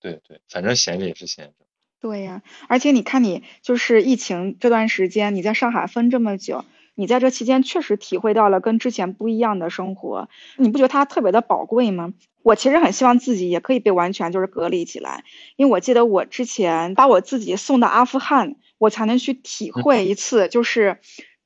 [0.00, 1.52] 对对，反正闲着也是闲着。
[2.00, 6.64] 对呀，而且你看，你就是疫情这段时间，你在上海分这么久。
[6.94, 12.12] 你在这期间确实体会到了跟之前不一样的生活，你不觉得它特别的宝贵吗？
[12.42, 15.24] 我其实很希望自己也可以被完全就是隔离起来，
[15.56, 20.98] 因为我记得我之前把我自己送到阿富汗，我才能去体会一次就是。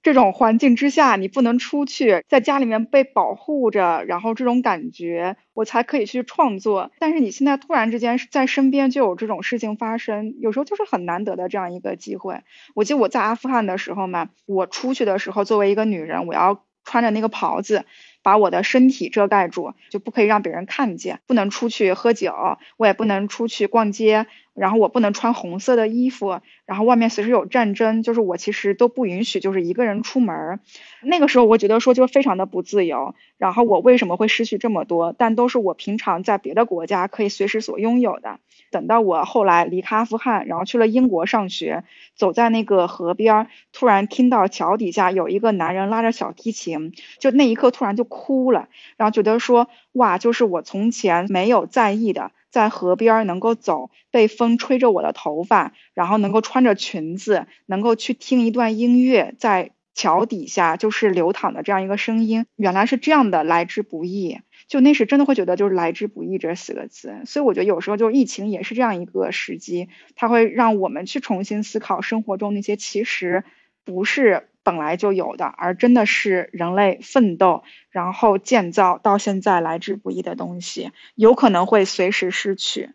[0.04, 6.92] 这种环境之下，你不能出去，在家里面被保护着，然后这种感觉，我才可以去创作。
[6.98, 12.42] 但是你现在突然之间在身边就有这种事情发生，有时候就是很难得的这样一个机会。
[12.74, 17.86] 我记得我在阿富汗的时候嘛，我出去的时候，作为一个女人，我要穿着那个袍子。
[18.22, 22.32] 把我的身体遮盖住，就不可以让别人看见，不能出去喝酒，
[22.78, 30.60] 我也不能出去逛街，然后我不能穿红色的衣服，然后外面随时有战争，就是我其实都不允许，就是一个人出门。
[31.02, 35.14] 那个时候我觉得说就非常的不自由，然后我为什么会失去这么多？
[35.16, 38.38] 但都是我平常在别的国家可以随时所拥有的。
[38.70, 41.84] 等到我后来离开阿富汗，然后去了英国上学，
[42.16, 64.38] 走在那个河边，突然听到桥底下有一个男人拉着小提琴，就那一刻突然就哭了，然后觉得说哇，就是我从前没有在意的，在河边能够走，被风吹着我的头发，然后能够穿着裙子，能够去听一段音乐，在桥底下就是流淌的这样一个声音，原来是这样的，来之不易。
[64.68, 73.42] 就那时真的会觉得就是来之不易这四个字，所以我觉得有时候就是疫情也是这样一个时机，它会让我们去重新思考生活中那些其实
[73.84, 82.90] 不是本来就有的，而真的是人类奋斗然后建造到现在来之不易的东西，有可能会随时失去。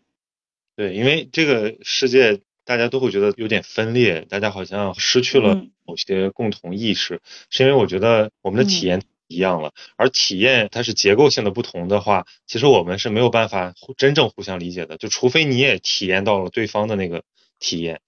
[0.76, 9.02] 对，因为这个世界大家都会觉得有点分裂，大家好像失去了某些共同意识，是因为我觉得我们的体验。
[9.32, 14.98] 一样了，而体验它是结构性的不同的话，其实我们是没有办法真正互相理解的。
[14.98, 17.22] 就除非你也体验到了对方的那个
[17.60, 18.02] 体验，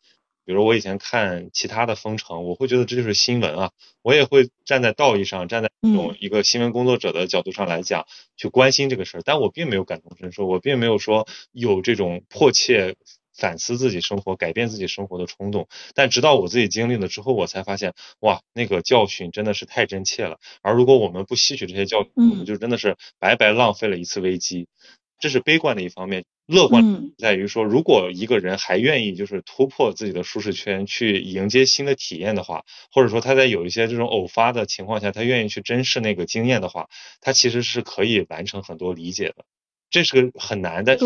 [0.45, 3.71] 比如我以前看其他的封城，我会觉得这就是新闻啊，
[4.01, 8.05] 我也会站在道义上，站在一种一个新闻工作者的角度上来讲，
[8.37, 12.95] 去关心这个事儿，但我并没有感同身受，我并没有说有这种迫切。
[13.33, 20.37] 反思自己生活、改变自己生活的冲动，但直到我自己经历了之后，我才发现，哇，那个教训真的是太真切了。
[20.61, 24.67] 而如果我们不吸取这些教训，我们就真的是白白浪费了一次危机。
[25.17, 36.89] 这是悲观的一方面，乐观在于说，如果一个人还愿意就是突破自己的舒适圈，去迎接新的体验的话，或者说他在有一些这种偶发的情况下，他愿意去珍视那个经验的话，
[37.21, 39.45] 他其实是可以完成很多理解的。
[39.89, 41.05] 这是个很难，但是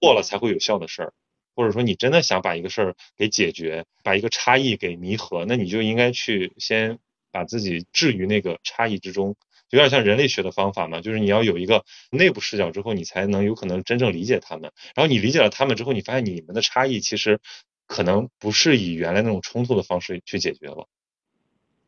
[0.00, 1.12] 过了才会有效的事儿。
[1.54, 6.98] 或者说你真的想把一个事儿给解决，把一个差异给弥合，那你就应该去先
[7.32, 9.36] 把自己置于那个差异之中，
[9.70, 14.72] 有点像人类学的方法嘛，就是你要有一个内部视角之后，你才能有可能真正理解他们。
[14.94, 17.40] 然后你理解了他们之后，你发现你们的差异其实
[17.86, 20.88] 可能不是以原来那种冲突的方式去解决了。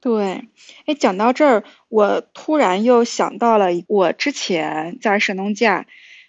[0.01, 0.49] 对，
[0.87, 5.87] 哎，讲到这儿，我突然又想到了我之前在神农架，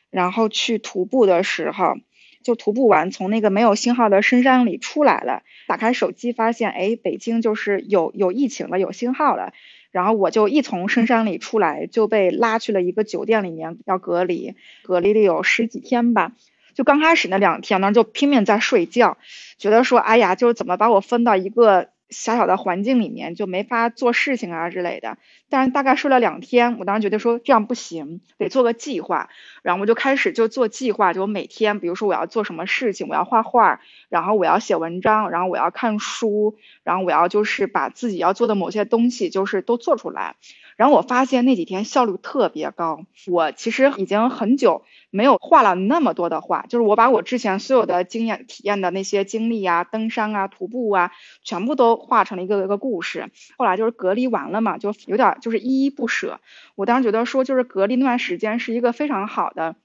[0.09, 1.95] 然后去徒步的时候。
[2.41, 9.51] 就徒步完，从那个没有信号的深山里出来了，打开手机发现，哎，北京就是有有疫情了，有信号了。
[9.91, 16.33] 然后我就一从深山里出来，就被拉去了一个酒店里面要隔离，隔离了有十几天吧。
[16.75, 19.17] 就刚开始那两天呢，就拼命在睡觉，
[19.57, 25.17] 觉得说，哎呀，就是怎么把我分到一个狭小的环境里面就没法做事情啊之类的。
[25.49, 29.29] 但是大概睡了两天，我当时觉得说这样不行，得做个计划。
[29.63, 40.35] 然后我就开始就做计划，就每天，比如说我要做什么事情，我要画画，然后我要写文章，然后我要看书，然后我要就是把自己要做的某些东西就是都做出来。
[40.79, 43.01] 然后我发现那几天效率特别高。
[43.27, 51.11] 我其实已经很久没有画了那么多的画，就是我把我之前所有的经验、体验的那些经历啊，登山啊、徒步啊，
[51.43, 53.29] 全部都画成了一个一个故事。
[53.57, 56.39] 后来就是隔离完了嘛，就有点就是依依不舍。
[56.75, 59.75] 我当时觉得说，就是隔离那段时间是一个非常好的。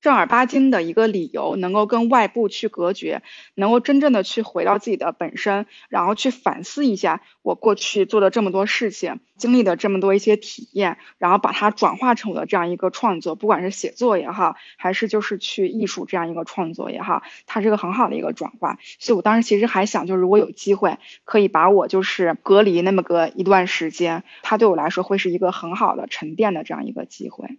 [0.00, 3.22] 正儿八经的一个理由，能够跟外部去隔绝，
[3.54, 18.78] 能够真正的去回到自己的本身，然后去反思一下我过去做的这么多事情，经历的这么多一些体验，然后把它转化成我的这样一个创作，不管是写作也好，还是就是去艺术这样一个创作也好，它是个很好的一个转化。
[19.00, 27.58] 所以我当时其实还想，就是如果有机会，可以把我就是隔离那么个一段时间，它对我来说会是一个很好的沉淀的这样一个机会。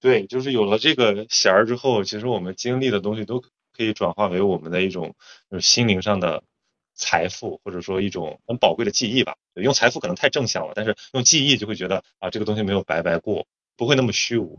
[0.00, 5.14] 对，就是有了这个弦儿之后，其实我们经历的东西都可以转化为我们的一种
[5.50, 6.42] 就是心灵上的
[6.94, 9.36] 财富，或者说一种很宝贵的记忆吧。
[9.54, 14.58] 用财富可能太正向了，但是用记忆就会觉得啊，这个东西没有白白过，不会那么虚无。